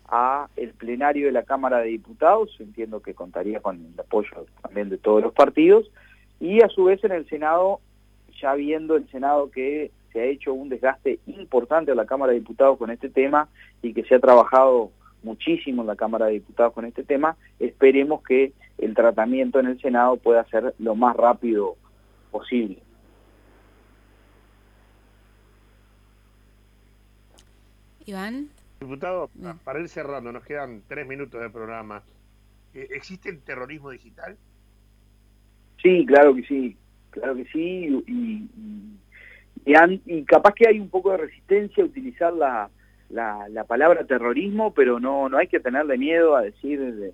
a 0.09 0.49
el 0.57 0.73
plenario 0.73 1.27
de 1.27 1.33
la 1.33 1.43
Cámara 1.43 1.79
de 1.79 1.89
Diputados, 1.89 2.57
entiendo 2.61 3.01
que 3.01 3.15
contaría 3.15 3.61
con 3.61 3.77
el 3.77 4.01
apoyo 4.01 4.47
también 4.63 4.89
de 4.89 4.99
todos 4.99 5.23
los 5.23 5.33
partidos, 5.33 5.91
y 6.41 6.63
a 6.63 6.69
su 6.69 6.85
vez 6.85 7.03
en 7.05 7.13
el 7.13 7.29
Senado, 7.29 7.81
ya 8.41 8.55
viendo 8.55 8.97
el 8.97 9.09
Senado 9.11 9.51
que 9.51 9.91
se 10.13 10.21
ha 10.21 10.25
hecho 10.25 10.55
un 10.55 10.69
desgaste 10.69 11.19
importante 11.27 11.93
a 11.93 11.95
la 11.95 12.07
Cámara 12.07 12.33
de 12.33 12.39
Diputados 12.39 12.79
con 12.79 12.91
este 12.91 13.11
tema 13.11 13.49
y 13.83 13.93
que 13.93 14.05
se 14.05 14.15
ha 14.15 14.21
trabajado 14.21 14.91
muchísimo 15.23 15.83
en 15.83 15.89
la 15.89 15.97
Cámara 15.97 16.27
de 16.27 16.33
Diputados 16.33 16.73
con 16.73 16.85
este 16.85 17.03
tema, 17.03 17.37
esperemos 17.59 18.23
que 18.23 18.53
el 18.79 18.95
tratamiento 18.95 19.59
en 19.59 19.67
el 19.67 19.81
Senado 19.81 20.17
pueda 20.17 20.45
ser 20.45 20.75
lo 20.79 20.95
más 20.95 21.17
rápido 21.17 21.77
posible. 22.31 22.79
Iván. 28.07 28.49
Diputado, 28.81 29.31
para 29.65 29.81
ir 29.81 29.89
cerrando, 29.89 30.31
nos 30.31 30.45
quedan 30.45 30.83
tres 30.87 31.07
minutos 31.07 31.41
de 31.41 31.51
programa. 31.51 32.03
Eh, 32.75 32.89
¿Existe 32.91 33.29
el 33.29 33.41
terrorismo 33.43 33.91
digital? 33.91 34.37
Sí, 35.83 36.07
claro 36.07 36.35
que 36.35 36.43
sí, 36.45 36.77
claro 37.11 37.35
que 37.35 37.45
sí, 37.47 38.03
y, 38.07 38.49
y, 39.65 40.25
capaz 40.25 40.55
que 40.55 40.69
hay 40.69 40.79
un 40.79 40.89
poco 40.89 41.11
de 41.13 41.19
resistencia 41.19 41.83
a 41.83 41.87
utilizar 41.87 42.33
la, 42.33 42.71
la, 43.11 43.65
palabra 43.65 44.05
terrorismo, 44.05 44.73
pero 44.73 45.01
no, 45.01 45.29
no 45.29 45.39
hay 45.39 45.49
que 45.49 45.61
tenerle 45.61 45.99
miedo 45.99 46.37
a 46.37 46.43
decir 46.43 47.13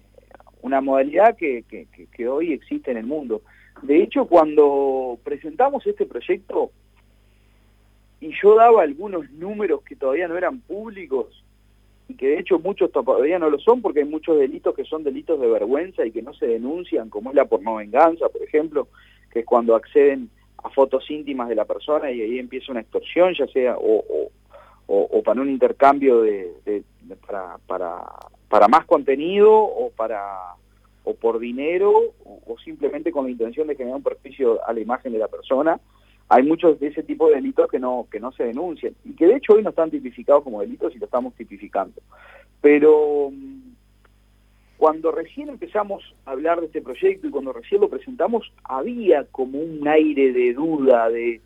una 0.62 0.80
modalidad 0.80 1.36
que, 1.36 1.64
que, 1.68 1.86
que 2.10 2.28
hoy 2.28 2.52
existe 2.52 2.90
en 2.90 2.98
el 2.98 3.06
mundo. 3.06 3.42
De 3.82 4.02
hecho, 4.02 4.26
cuando 4.26 5.18
presentamos 5.24 5.86
este 5.86 6.06
proyecto, 6.06 6.70
y 8.20 8.32
yo 8.42 8.54
daba 8.54 8.82
algunos 8.82 9.30
números 9.32 9.82
que 9.82 9.96
todavía 9.96 10.28
no 10.28 10.38
eran 10.38 10.60
públicos, 10.60 11.43
y 12.08 12.14
que 12.14 12.28
de 12.28 12.38
hecho 12.38 12.58
muchos 12.58 12.92
todavía 12.92 13.38
no 13.38 13.50
lo 13.50 13.58
son 13.58 13.80
porque 13.80 14.00
hay 14.00 14.04
muchos 14.04 14.38
delitos 14.38 14.74
que 14.74 14.84
son 14.84 15.04
delitos 15.04 15.40
de 15.40 15.48
vergüenza 15.48 16.04
y 16.04 16.10
que 16.10 16.22
no 16.22 16.34
se 16.34 16.46
denuncian, 16.46 17.08
como 17.08 17.30
es 17.30 17.36
la 17.36 17.46
pornovenganza, 17.46 18.28
por 18.28 18.42
ejemplo, 18.42 18.88
que 19.30 19.40
es 19.40 19.46
cuando 19.46 19.74
acceden 19.74 20.28
a 20.62 20.70
fotos 20.70 21.10
íntimas 21.10 21.48
de 21.48 21.54
la 21.54 21.64
persona 21.64 22.10
y 22.10 22.20
ahí 22.20 22.38
empieza 22.38 22.72
una 22.72 22.80
extorsión, 22.80 23.34
ya 23.34 23.46
sea 23.46 23.76
o, 23.78 24.30
o, 24.86 25.22
para 25.22 25.40
un 25.40 25.50
intercambio 25.50 26.20
de, 26.20 26.82
para, 27.26 27.56
para, 27.66 28.02
para 28.48 28.68
más 28.68 28.84
contenido 28.84 29.50
o 29.52 29.90
para 29.90 30.54
o 31.04 31.14
por 31.14 31.38
dinero 31.38 31.92
o, 32.24 32.56
simplemente 32.64 33.12
con 33.12 33.26
la 33.26 33.30
intención 33.30 33.66
de 33.66 33.76
generar 33.76 33.96
un 33.96 34.02
perjuicio 34.02 34.66
a 34.66 34.72
la 34.72 34.80
imagen 34.80 35.12
de 35.12 35.18
la 35.18 35.28
persona 35.28 35.78
hay 36.34 36.42
muchos 36.42 36.80
de 36.80 36.88
ese 36.88 37.04
tipo 37.04 37.28
de 37.28 37.36
delitos 37.36 37.70
que 37.70 37.78
no, 37.78 38.08
que 38.10 38.18
no 38.18 38.32
se 38.32 38.42
denuncian 38.42 38.92
y 39.04 39.12
que 39.14 39.26
de 39.26 39.36
hecho 39.36 39.52
hoy 39.52 39.62
no 39.62 39.70
están 39.70 39.92
tipificados 39.92 40.42
como 40.42 40.60
delitos 40.60 40.92
y 40.92 40.98
lo 40.98 41.04
estamos 41.04 41.32
tipificando. 41.34 42.02
Pero 42.60 43.30
mm, 43.30 43.74
cuando 44.76 45.12
recién 45.12 45.48
empezamos 45.48 46.02
a 46.26 46.32
hablar 46.32 46.58
de 46.58 46.66
este 46.66 46.82
proyecto 46.82 47.28
y 47.28 47.30
cuando 47.30 47.52
recién 47.52 47.80
lo 47.80 47.88
presentamos, 47.88 48.52
había 48.64 49.24
como 49.26 49.60
un 49.60 49.86
aire 49.86 50.32
de 50.32 50.54
duda 50.54 51.08
de, 51.08 51.40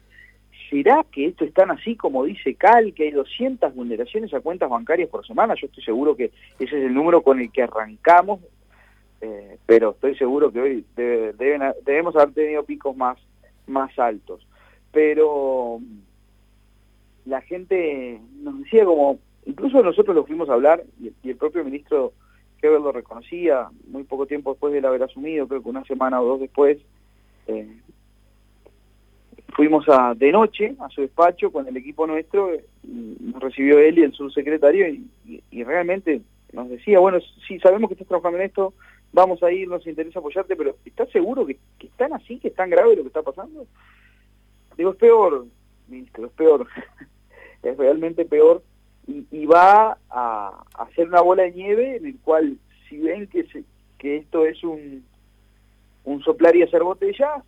¿será 0.70 1.04
que 1.12 1.26
esto 1.26 1.44
es 1.44 1.52
tan 1.52 1.70
así 1.70 1.94
como 1.94 2.24
dice 2.24 2.54
Cal, 2.54 2.94
que 2.94 3.02
hay 3.04 3.10
200 3.10 3.74
vulneraciones 3.74 4.32
a 4.32 4.40
cuentas 4.40 4.70
bancarias 4.70 5.10
por 5.10 5.26
semana? 5.26 5.54
Yo 5.60 5.66
estoy 5.66 5.84
seguro 5.84 6.16
que 6.16 6.30
ese 6.58 6.78
es 6.78 6.84
el 6.86 6.94
número 6.94 7.20
con 7.20 7.40
el 7.40 7.52
que 7.52 7.62
arrancamos, 7.62 8.40
eh, 9.20 9.58
pero 9.66 9.90
estoy 9.90 10.16
seguro 10.16 10.50
que 10.50 10.60
hoy 10.62 10.84
debemos 10.96 12.16
haber 12.16 12.32
tenido 12.32 12.64
picos 12.64 12.96
más, 12.96 13.18
más 13.66 13.98
altos 13.98 14.47
pero 14.92 15.80
la 17.28 17.40
gente 17.42 18.20
nos 18.40 18.58
decía 18.60 18.84
como, 18.84 19.18
incluso 19.44 19.82
nosotros 19.82 20.16
lo 20.16 20.24
fuimos 20.24 20.48
a 20.48 20.54
hablar, 20.54 20.82
y, 21.00 21.12
el 21.28 21.36
propio 21.36 21.64
ministro 21.64 22.12
Heber 22.60 22.80
lo 22.80 22.90
reconocía, 22.90 23.68
muy 23.86 24.04
poco 24.04 24.26
tiempo 24.26 24.52
después 24.52 24.72
de 24.72 24.78
él 24.78 24.86
haber 24.86 25.02
asumido, 25.02 25.46
creo 25.46 25.62
que 25.62 25.68
una 25.68 25.84
semana 25.84 26.20
o 26.20 26.26
dos 26.26 26.40
después, 26.40 26.78
eh, 27.46 27.80
fuimos 29.54 29.88
a, 29.88 30.14
de 30.14 30.32
noche 30.32 30.74
a 30.80 30.88
su 30.88 31.02
despacho 31.02 31.52
con 31.52 31.68
el 31.68 31.76
equipo 31.76 32.06
nuestro, 32.06 32.50
nos 32.82 33.42
recibió 33.42 33.78
él 33.78 33.98
y 33.98 34.02
el 34.02 34.12
subsecretario, 34.12 34.88
y, 34.88 35.64
realmente 35.64 36.22
nos 36.52 36.70
decía, 36.70 36.98
bueno, 36.98 37.18
sí, 37.46 37.58
sabemos 37.60 37.88
que 37.88 37.94
estás 37.94 38.08
trabajando 38.08 38.38
en 38.38 38.46
esto, 38.46 38.72
vamos 39.12 39.42
a 39.42 39.52
ir, 39.52 39.68
nos 39.68 39.86
interesa 39.86 40.20
apoyarte, 40.20 40.56
pero 40.56 40.76
¿estás 40.84 41.10
seguro 41.10 41.44
que, 41.44 41.58
que 41.78 41.88
es 41.88 41.92
tan 41.92 42.14
así, 42.14 42.38
que 42.38 42.48
es 42.48 42.54
tan 42.54 42.70
grave 42.70 42.96
lo 42.96 43.02
que 43.02 43.08
está 43.08 43.22
pasando? 43.22 43.66
Digo, 44.78 44.92
es 44.92 44.96
peor, 44.96 45.46
ministro, 45.88 46.26
es 46.26 46.32
peor. 46.32 46.66
es 47.62 47.76
realmente 47.76 48.24
peor. 48.24 48.62
Y, 49.06 49.46
va 49.46 49.98
a, 50.10 50.64
hacer 50.74 51.08
una 51.08 51.22
bola 51.22 51.42
de 51.44 51.52
nieve 51.52 51.96
en 51.96 52.06
el 52.06 52.18
cual, 52.20 52.58
si 52.88 52.98
ven 52.98 53.26
que, 53.26 53.44
se, 53.44 53.64
que 53.96 54.18
esto 54.18 54.44
es 54.44 54.62
un, 54.62 55.02
un 56.04 56.22
soplar 56.22 56.54
y 56.54 56.62
hacer 56.62 56.82
botellas, 56.82 57.42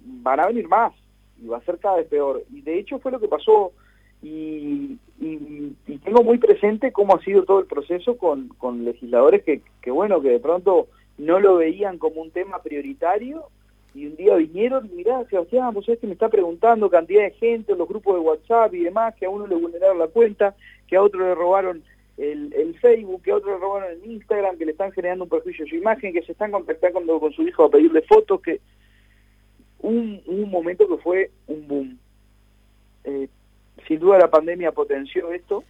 van 0.00 0.40
a 0.40 0.48
venir 0.48 0.68
más. 0.68 0.92
Y 1.40 1.46
va 1.46 1.58
a 1.58 1.64
ser 1.64 1.78
cada 1.78 1.96
vez 1.96 2.08
peor. 2.08 2.42
Y 2.52 2.60
de 2.60 2.78
hecho 2.78 2.98
fue 2.98 3.12
lo 3.12 3.20
que 3.20 3.28
pasó. 3.28 3.72
Y, 4.22 4.98
tengo 6.04 6.22
muy 6.22 6.38
presente 6.38 6.92
cómo 6.92 7.16
ha 7.16 7.22
sido 7.22 7.44
todo 7.44 7.60
el 7.60 7.66
proceso 7.66 8.18
con, 8.18 8.48
con 8.48 8.84
legisladores 8.84 9.42
que, 9.44 9.62
que, 9.80 9.90
bueno, 9.90 10.20
que 10.20 10.30
de 10.30 10.40
pronto 10.40 10.88
no 11.18 11.40
lo 11.40 11.56
veían 11.56 11.98
como 11.98 12.20
un 12.20 12.30
tema 12.30 12.62
prioritario 12.62 13.48
y 13.96 14.06
un 14.06 14.16
día 14.16 14.34
vinieron, 14.36 14.90
mirá, 14.94 15.24
Sebastián, 15.24 15.72
vos 15.72 15.86
sabés 15.86 16.00
que 16.00 16.06
me 16.06 16.12
está 16.12 16.28
preguntando 16.28 16.90
cantidad 16.90 17.22
de 17.22 17.30
gente 17.30 17.72
en 17.72 17.78
los 17.78 17.88
grupos 17.88 18.14
de 18.14 18.20
WhatsApp 18.20 18.74
y 18.74 18.84
demás, 18.84 19.14
que 19.14 19.24
a 19.24 19.30
uno 19.30 19.46
le 19.46 19.54
vulneraron 19.54 19.98
la 19.98 20.08
cuenta, 20.08 20.54
que 20.86 20.96
a 20.96 21.02
otro 21.02 21.20
le 21.20 21.34
robaron 21.34 21.82
el, 22.18 22.76
Facebook, 22.78 23.22
que 23.22 23.30
a 23.30 23.36
otro 23.36 23.52
le 23.52 23.58
robaron 23.58 23.90
el 23.92 24.10
Instagram, 24.10 24.58
que 24.58 24.66
le 24.66 24.72
están 24.72 24.92
generando 24.92 25.24
un 25.24 25.30
perjuicio 25.30 25.64
a 25.64 25.68
su 25.68 25.76
imagen, 25.76 26.12
que 26.12 26.22
se 26.22 26.32
están 26.32 26.50
contactando 26.50 27.18
con 27.18 27.32
su 27.32 27.42
hijo 27.42 27.64
a 27.64 27.70
pedirle 27.70 28.02
fotos, 28.02 28.42
que 28.42 28.60
un, 29.78 30.20
un 30.26 30.50
momento 30.50 30.86
que 30.86 30.98
fue 30.98 31.30
un 31.46 31.66
boom. 31.66 31.98
Eh, 33.04 33.28
sin 33.88 33.98
duda 33.98 34.18
la 34.18 34.30
pandemia 34.30 34.72
potenció 34.72 35.32
esto, 35.32 35.64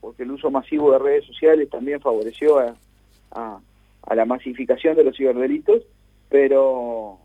porque 0.00 0.22
el 0.22 0.30
uso 0.30 0.50
masivo 0.50 0.90
de 0.92 1.00
redes 1.00 1.26
sociales 1.26 1.68
también 1.68 2.00
favoreció 2.00 2.58
a 2.58 3.60
la 4.14 4.24
masificación 4.24 4.96
de 4.96 5.04
los 5.04 5.16
ciberdelitos, 5.16 5.82
pero 6.30 7.18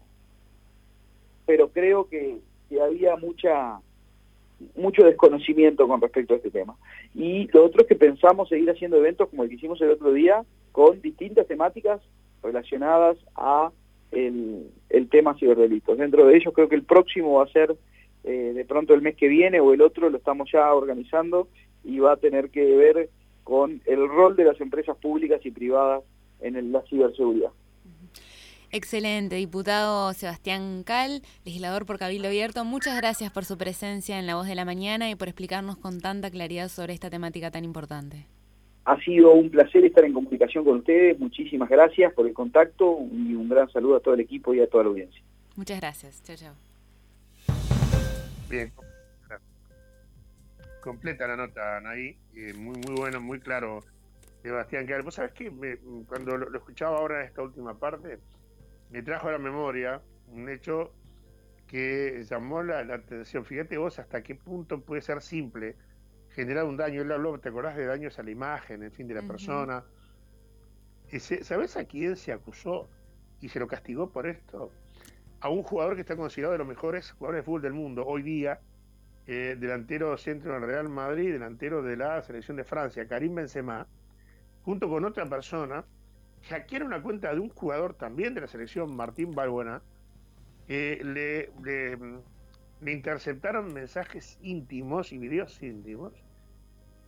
pero 1.45 1.69
creo 1.69 2.07
que, 2.07 2.39
había 2.81 3.15
mucha 3.17 3.79
mucho 4.75 5.03
desconocimiento 5.03 5.87
con 5.87 6.01
respecto 6.01 6.33
a 6.33 6.37
este 6.37 6.49
tema. 6.49 6.75
Y 7.13 7.47
lo 7.51 7.65
otro 7.65 7.81
es 7.81 7.87
que 7.87 7.95
pensamos 7.95 8.49
seguir 8.49 8.69
haciendo 8.71 8.97
eventos 8.97 9.29
como 9.29 9.43
el 9.43 9.49
que 9.49 9.55
hicimos 9.55 9.79
el 9.81 9.91
otro 9.91 10.11
día, 10.11 10.43
con 10.71 10.99
distintas 11.01 11.45
temáticas 11.47 12.01
relacionadas 12.41 13.17
a 13.35 13.71
el, 14.11 14.71
tema 15.11 15.35
ciberdelitos. 15.35 15.97
Dentro 15.97 16.25
de 16.25 16.35
ellos 16.35 16.53
creo 16.53 16.67
que 16.67 16.75
el 16.75 16.83
próximo 16.83 17.35
va 17.35 17.43
a 17.43 17.47
ser 17.47 17.75
eh, 18.23 18.53
de 18.55 18.65
pronto 18.65 18.95
el 18.95 19.01
mes 19.01 19.15
que 19.15 19.27
viene 19.27 19.59
o 19.59 19.73
el 19.73 19.81
otro, 19.81 20.09
lo 20.09 20.17
estamos 20.17 20.49
ya 20.51 20.73
organizando 20.73 21.47
y 21.83 21.99
va 21.99 22.13
a 22.13 22.17
tener 22.17 22.49
que 22.49 22.75
ver 22.75 23.09
con 23.43 23.81
el 23.85 24.07
rol 24.07 24.35
de 24.35 24.45
las 24.45 24.59
empresas 24.61 24.97
públicas 24.97 25.45
y 25.45 25.51
privadas 25.51 26.03
en 26.41 26.71
la 26.71 26.81
ciberseguridad. 26.83 27.51
Excelente, 28.75 29.35
diputado 29.35 30.11
Sebastián 30.13 30.81
Cal, 30.83 31.21
legislador 31.45 31.85
por 31.85 31.99
Cabildo 31.99 32.27
Abierto. 32.27 32.65
Muchas 32.65 32.97
gracias 32.97 33.31
por 33.31 33.45
su 33.45 33.55
presencia 33.55 34.17
en 34.17 34.25
La 34.25 34.33
Voz 34.33 34.47
de 34.47 34.55
la 34.55 34.65
Mañana 34.65 35.11
y 35.11 35.15
por 35.15 35.27
explicarnos 35.27 35.77
con 35.77 36.01
tanta 36.01 36.31
claridad 36.31 36.69
sobre 36.69 36.95
esta 36.95 37.11
temática 37.11 37.51
tan 37.51 37.65
importante. 37.65 38.25
Ha 38.85 38.99
sido 39.01 39.31
un 39.33 39.51
placer 39.51 39.85
estar 39.85 40.03
en 40.05 40.13
comunicación 40.13 40.65
con 40.65 40.77
ustedes. 40.77 41.19
Muchísimas 41.19 41.69
gracias 41.69 42.11
por 42.13 42.25
el 42.25 42.33
contacto 42.33 42.97
y 43.11 43.35
un 43.35 43.47
gran 43.47 43.69
saludo 43.69 43.97
a 43.97 43.99
todo 43.99 44.15
el 44.15 44.21
equipo 44.21 44.55
y 44.55 44.61
a 44.61 44.67
toda 44.67 44.85
la 44.85 44.89
audiencia. 44.89 45.21
Muchas 45.55 45.79
gracias. 45.79 46.23
Chao, 46.23 46.35
chao. 46.35 46.55
Bien. 48.49 48.73
Completa 50.81 51.27
la 51.27 51.35
nota, 51.35 51.77
Anaí. 51.77 52.17
Eh, 52.35 52.55
muy, 52.55 52.75
muy 52.77 52.95
bueno, 52.95 53.21
muy 53.21 53.39
claro, 53.39 53.81
Sebastián 54.41 54.87
Cal. 54.87 55.03
Vos 55.03 55.13
sabés 55.13 55.33
que 55.33 55.51
cuando 56.07 56.37
lo, 56.37 56.49
lo 56.49 56.57
escuchaba 56.57 56.97
ahora 56.97 57.21
en 57.21 57.27
esta 57.27 57.43
última 57.43 57.77
parte, 57.77 58.17
me 58.93 59.01
trajo 59.01 59.27
a 59.27 59.31
la 59.31 59.39
memoria 59.39 60.03
un 60.27 60.47
hecho 60.49 60.93
que 61.65 62.23
llamó 62.29 62.61
la, 62.61 62.81
atención. 62.81 63.43
Fíjate 63.43 63.75
vos 63.79 63.97
hasta 63.97 64.21
qué 64.21 64.35
punto 64.35 64.81
puede 64.81 65.01
ser 65.01 65.19
simple 65.23 65.75
generado 66.29 66.69
un 66.69 66.77
daño. 66.77 67.01
Él 67.01 67.11
habló, 67.11 67.39
¿te 67.39 67.49
acordás 67.49 67.75
de 67.75 67.87
daños 67.87 68.19
a 68.19 68.23
la 68.23 68.29
imagen, 68.29 68.83
en 68.83 68.91
fin, 68.91 69.07
de 69.07 69.15
la 69.15 69.23
persona? 69.23 69.83
¿Sabes 71.41 71.75
a 71.75 71.85
quién 71.85 72.15
se 72.15 72.33
acusó 72.33 72.87
y 73.41 73.49
se 73.49 73.59
lo 73.59 73.67
castigó 73.67 74.11
por 74.11 74.27
esto? 74.27 74.71
A 75.39 75.49
un 75.49 75.63
jugador 75.63 75.95
que 75.95 76.01
está 76.01 76.15
considerado 76.15 76.51
de 76.51 76.59
los 76.59 76.67
mejores 76.67 77.13
jugadores 77.13 77.41
de 77.41 77.45
fútbol 77.45 77.61
del 77.63 77.73
mundo 77.73 78.05
hoy 78.05 78.21
día, 78.21 78.61
eh, 79.25 79.57
delantero 79.59 80.15
centro 80.17 80.53
del 80.53 80.61
Real 80.61 80.87
Madrid, 80.87 81.31
delantero 81.31 81.81
de 81.81 81.97
la 81.97 82.21
selección 82.21 82.57
de 82.57 82.63
Francia, 82.63 83.07
Karim 83.07 83.33
Benzema, 83.33 83.87
junto 84.61 84.87
con 84.87 85.03
otra 85.03 85.25
persona, 85.25 85.83
hackearon 86.49 86.87
una 86.87 87.01
cuenta 87.01 87.33
de 87.33 87.39
un 87.39 87.49
jugador 87.49 87.93
también 87.95 88.33
de 88.33 88.41
la 88.41 88.47
selección, 88.47 88.95
Martín 88.95 89.33
Balbuena, 89.33 89.81
eh, 90.67 91.01
le, 91.03 91.51
le, 92.81 92.91
interceptaron 92.91 93.73
mensajes 93.73 94.37
íntimos 94.41 95.11
y 95.11 95.17
videos 95.17 95.61
íntimos 95.61 96.13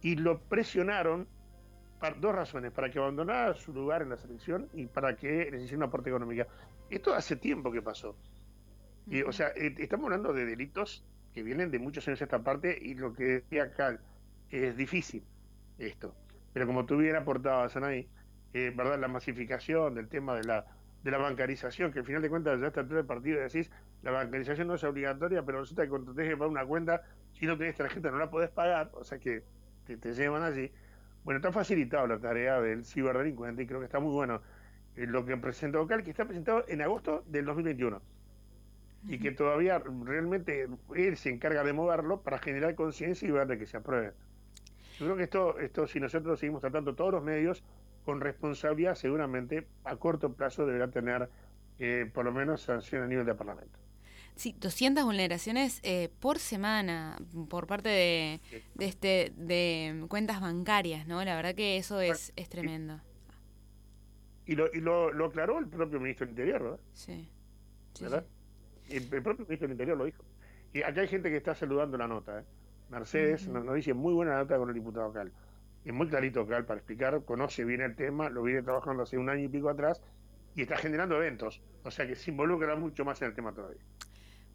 y 0.02 0.16
lo 0.16 0.40
presionaron 0.40 1.28
por 2.00 2.20
dos 2.20 2.36
razones, 2.36 2.72
para 2.72 2.92
que 2.92 3.00
abandonara 3.00 3.54
su 3.56 3.74
lugar 3.74 4.02
en 4.02 4.10
la 4.10 4.18
selección 4.18 4.70
y 4.74 4.86
para 4.86 5.16
que 5.16 5.50
les 5.52 5.64
hiciera 5.64 5.78
una 5.78 5.86
aporte 5.88 6.10
económica. 6.10 6.48
Esto 6.90 7.14
hace 7.14 7.36
tiempo 7.36 7.72
que 7.72 7.82
pasó. 7.82 8.16
Y, 9.08 9.22
o 9.22 9.32
sea, 9.32 9.50
eh, 9.56 9.74
estamos 9.80 10.06
hablando 10.06 10.34
de 10.34 10.46
delitos 10.46 11.06
que 11.34 11.44
vienen 11.44 11.72
de 11.72 11.80
muchos 11.80 12.08
años 12.08 12.22
a 12.22 12.26
esta 12.26 12.44
parte 12.44 12.78
y 12.82 12.96
lo 12.96 13.14
que 13.14 13.24
decía 13.24 13.64
acá 13.64 14.00
es 14.50 14.76
difícil 14.78 15.24
esto. 15.78 16.14
Pero 16.54 16.68
como 16.68 16.86
tú 16.86 16.98
bien 16.98 17.16
aportabas, 17.16 17.76
Anaí, 17.76 18.08
eh, 18.56 18.72
¿verdad? 18.74 18.98
la 18.98 19.10
masificación 19.10 19.96
del 19.96 20.08
tema 20.08 20.34
de 20.34 20.46
la, 20.46 20.66
de 21.04 21.12
la 21.12 21.18
bancarización, 21.18 21.92
que 21.92 22.00
al 22.00 22.06
final 22.06 22.22
de 22.22 22.30
cuentas 22.30 22.58
ya 22.62 22.68
está 22.68 22.88
todo 22.88 22.98
el 22.98 23.06
partido 23.06 23.42
decís, 23.42 23.70
la 24.02 24.12
bancarización 24.12 24.70
no 24.70 24.76
es 24.76 24.84
obligatoria, 24.86 25.44
pero 25.44 25.60
resulta 25.60 25.84
que 25.84 25.90
cuando 25.90 26.14
te 26.14 26.22
dejes 26.22 26.38
para 26.38 26.50
una 26.50 26.66
cuenta, 26.66 27.04
si 27.34 27.46
no 27.48 27.58
tenés 27.58 27.76
tarjeta 27.76 28.12
no 28.12 28.18
la 28.18 28.30
podés 28.30 28.50
pagar, 28.50 28.92
o 28.94 29.04
sea 29.04 29.20
que 29.20 29.44
te, 29.86 30.14
llevan 30.14 30.44
allí. 30.44 30.72
Bueno, 31.26 31.40
está 31.40 31.52
facilitado 31.52 32.08
la 32.08 32.18
tarea 32.18 32.62
del 32.62 32.86
ciberdelincuente 32.86 33.64
y 33.64 33.68
creo 33.68 33.80
que 33.80 33.88
está 33.88 34.00
muy 34.00 34.14
bueno 34.14 34.42
eh, 34.96 35.06
lo 35.06 35.26
que 35.26 35.36
presenta 35.36 35.78
local, 35.78 36.02
que 36.06 36.12
está 36.12 36.24
presentado 36.24 36.64
en 36.70 36.82
agosto 36.82 37.26
del 37.28 37.44
2021 37.44 38.02
y 39.10 39.20
que 39.20 39.32
todavía 39.32 39.80
realmente 39.80 40.70
él 40.96 41.18
se 41.18 41.30
encarga 41.30 41.66
de 41.66 41.74
moverlo 41.74 42.22
para 42.22 42.38
generar 42.38 42.74
conciencia 42.76 43.28
y 43.28 43.32
ver 43.32 43.48
de 43.48 43.58
que 43.58 43.66
se 43.66 43.76
apruebe. 43.76 44.14
Yo 44.98 45.08
creo 45.08 45.18
que 45.18 45.24
esto, 45.24 45.60
esto 45.60 45.88
si 45.88 46.00
nosotros 46.00 46.40
seguimos 46.40 46.62
tratando 46.62 46.96
todos 46.96 47.12
los 47.12 47.22
medios 47.22 47.66
con 48.06 48.22
responsabilidad, 48.22 48.96
seguramente 48.96 49.68
a 49.84 49.96
corto 49.98 50.34
plazo 50.34 50.66
deberá 50.66 50.90
tener 50.90 51.30
eh, 51.80 52.10
por 52.14 52.24
lo 52.24 52.32
menos 52.32 52.62
sanción 52.62 53.04
a 53.04 53.08
nivel 53.08 53.26
de 53.26 53.36
Parlamento. 53.36 53.80
Sí, 54.36 54.56
200 54.60 55.04
vulneraciones 55.06 55.80
eh, 55.84 56.10
por 56.20 56.40
semana 56.40 57.18
por 57.50 57.68
parte 57.68 57.90
de, 57.90 58.42
de, 58.76 58.86
este 58.86 59.34
de 59.38 60.06
cuentas 60.10 60.42
bancarias, 60.42 61.08
¿no? 61.08 61.24
La 61.24 61.36
verdad 61.36 61.56
que 61.56 61.78
eso 61.78 62.02
es, 62.02 62.34
es 62.36 62.50
tremendo. 62.50 63.00
Y, 64.46 64.56
lo, 64.56 64.72
y 64.74 64.82
lo, 64.82 65.12
lo 65.12 65.26
aclaró 65.26 65.58
el 65.58 65.68
propio 65.68 66.00
ministro 66.00 66.26
del 66.26 66.32
Interior, 66.32 66.64
¿verdad? 66.64 66.80
Sí. 66.94 67.30
¿Verdad? 68.00 68.26
El, 68.90 69.08
propio 69.08 69.46
ministro 69.46 69.68
del 69.68 69.72
Interior 69.72 69.98
lo 69.98 70.06
dijo. 70.06 70.24
Y 70.74 70.84
acá 70.84 71.02
hay 71.02 71.08
gente 71.08 71.30
que 71.30 71.38
está 71.38 71.56
saludando 71.56 71.98
la 71.98 72.08
nota. 72.08 72.42
¿eh? 72.42 72.44
Mercedes 72.90 73.48
nos, 73.48 73.74
dice 73.74 73.94
muy 73.94 74.14
buena 74.14 74.38
nota 74.38 74.58
con 74.58 74.70
el 74.70 74.76
diputado 74.76 75.12
Cal. 75.12 75.32
Es 75.86 75.94
muy 75.94 76.08
clarito 76.08 76.48
Cal 76.48 76.66
para 76.66 76.80
explicar, 76.80 77.24
conoce 77.24 77.64
bien 77.64 77.82
el 77.82 77.96
tema, 77.96 78.30
lo 78.30 78.42
viene 78.44 78.64
trabajando 78.64 79.04
hace 79.04 79.18
un 79.18 79.30
año 79.30 79.44
y 79.44 79.48
pico 79.48 79.70
atrás 79.70 80.02
y 80.56 80.64
está 80.64 80.78
generando 80.78 81.16
eventos. 81.16 81.62
O 81.84 81.92
sea 81.92 82.08
que 82.08 82.16
se 82.16 82.32
involucra 82.32 82.76
mucho 82.76 83.06
más 83.06 83.22
en 83.22 83.30
el 83.30 83.36
tema 83.36 83.54
todavía. 83.54 83.82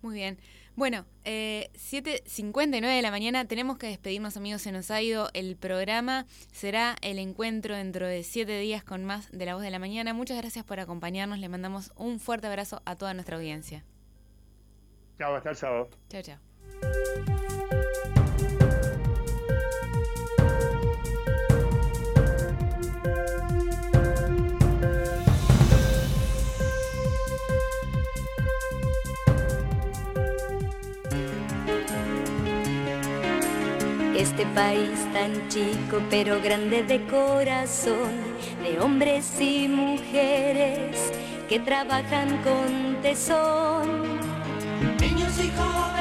Muy 0.03 0.15
bien. 0.15 0.39
Bueno, 0.77 1.05
eh, 1.25 1.69
7.59 1.75 2.81
de 2.81 3.03
la 3.03 3.11
mañana 3.11 3.45
tenemos 3.45 3.77
que 3.77 3.87
despedirnos 3.87 4.37
amigos, 4.37 4.63
se 4.63 4.73
nos 4.73 4.91
ha 4.91 5.03
ido 5.03 5.29
el 5.35 5.57
programa. 5.57 6.27
Será 6.53 6.97
el 7.03 7.19
encuentro 7.19 7.77
dentro 7.77 8.07
de 8.07 8.23
siete 8.23 8.59
días 8.59 8.83
con 8.83 9.05
más 9.05 9.31
de 9.31 9.45
la 9.45 9.55
voz 9.55 9.63
de 9.63 9.71
la 9.71 9.79
mañana. 9.79 10.15
Muchas 10.15 10.39
gracias 10.39 10.65
por 10.65 10.81
acompañarnos, 10.81 11.39
le 11.39 11.49
mandamos 11.49 11.93
un 11.97 12.19
fuerte 12.19 12.47
abrazo 12.47 12.83
a 12.87 12.97
toda 12.97 13.15
nuestra 13.15 13.37
audiencia. 13.37 13.85
Chao, 15.19 15.35
hasta 15.35 15.51
el 15.51 15.57
sábado. 15.57 15.91
Chao, 16.09 16.23
chao. 16.23 17.50
Este 34.41 34.55
país 34.55 34.99
tan 35.13 35.49
chico 35.51 36.01
pero 36.09 36.41
grande 36.41 36.83
de 36.83 37.05
corazón, 37.09 38.11
de 38.63 38.81
hombres 38.81 39.39
y 39.39 39.69
mujeres 39.69 41.13
que 41.47 41.61
trabajan 41.61 42.39
con 42.43 43.03
tesón 43.03 44.01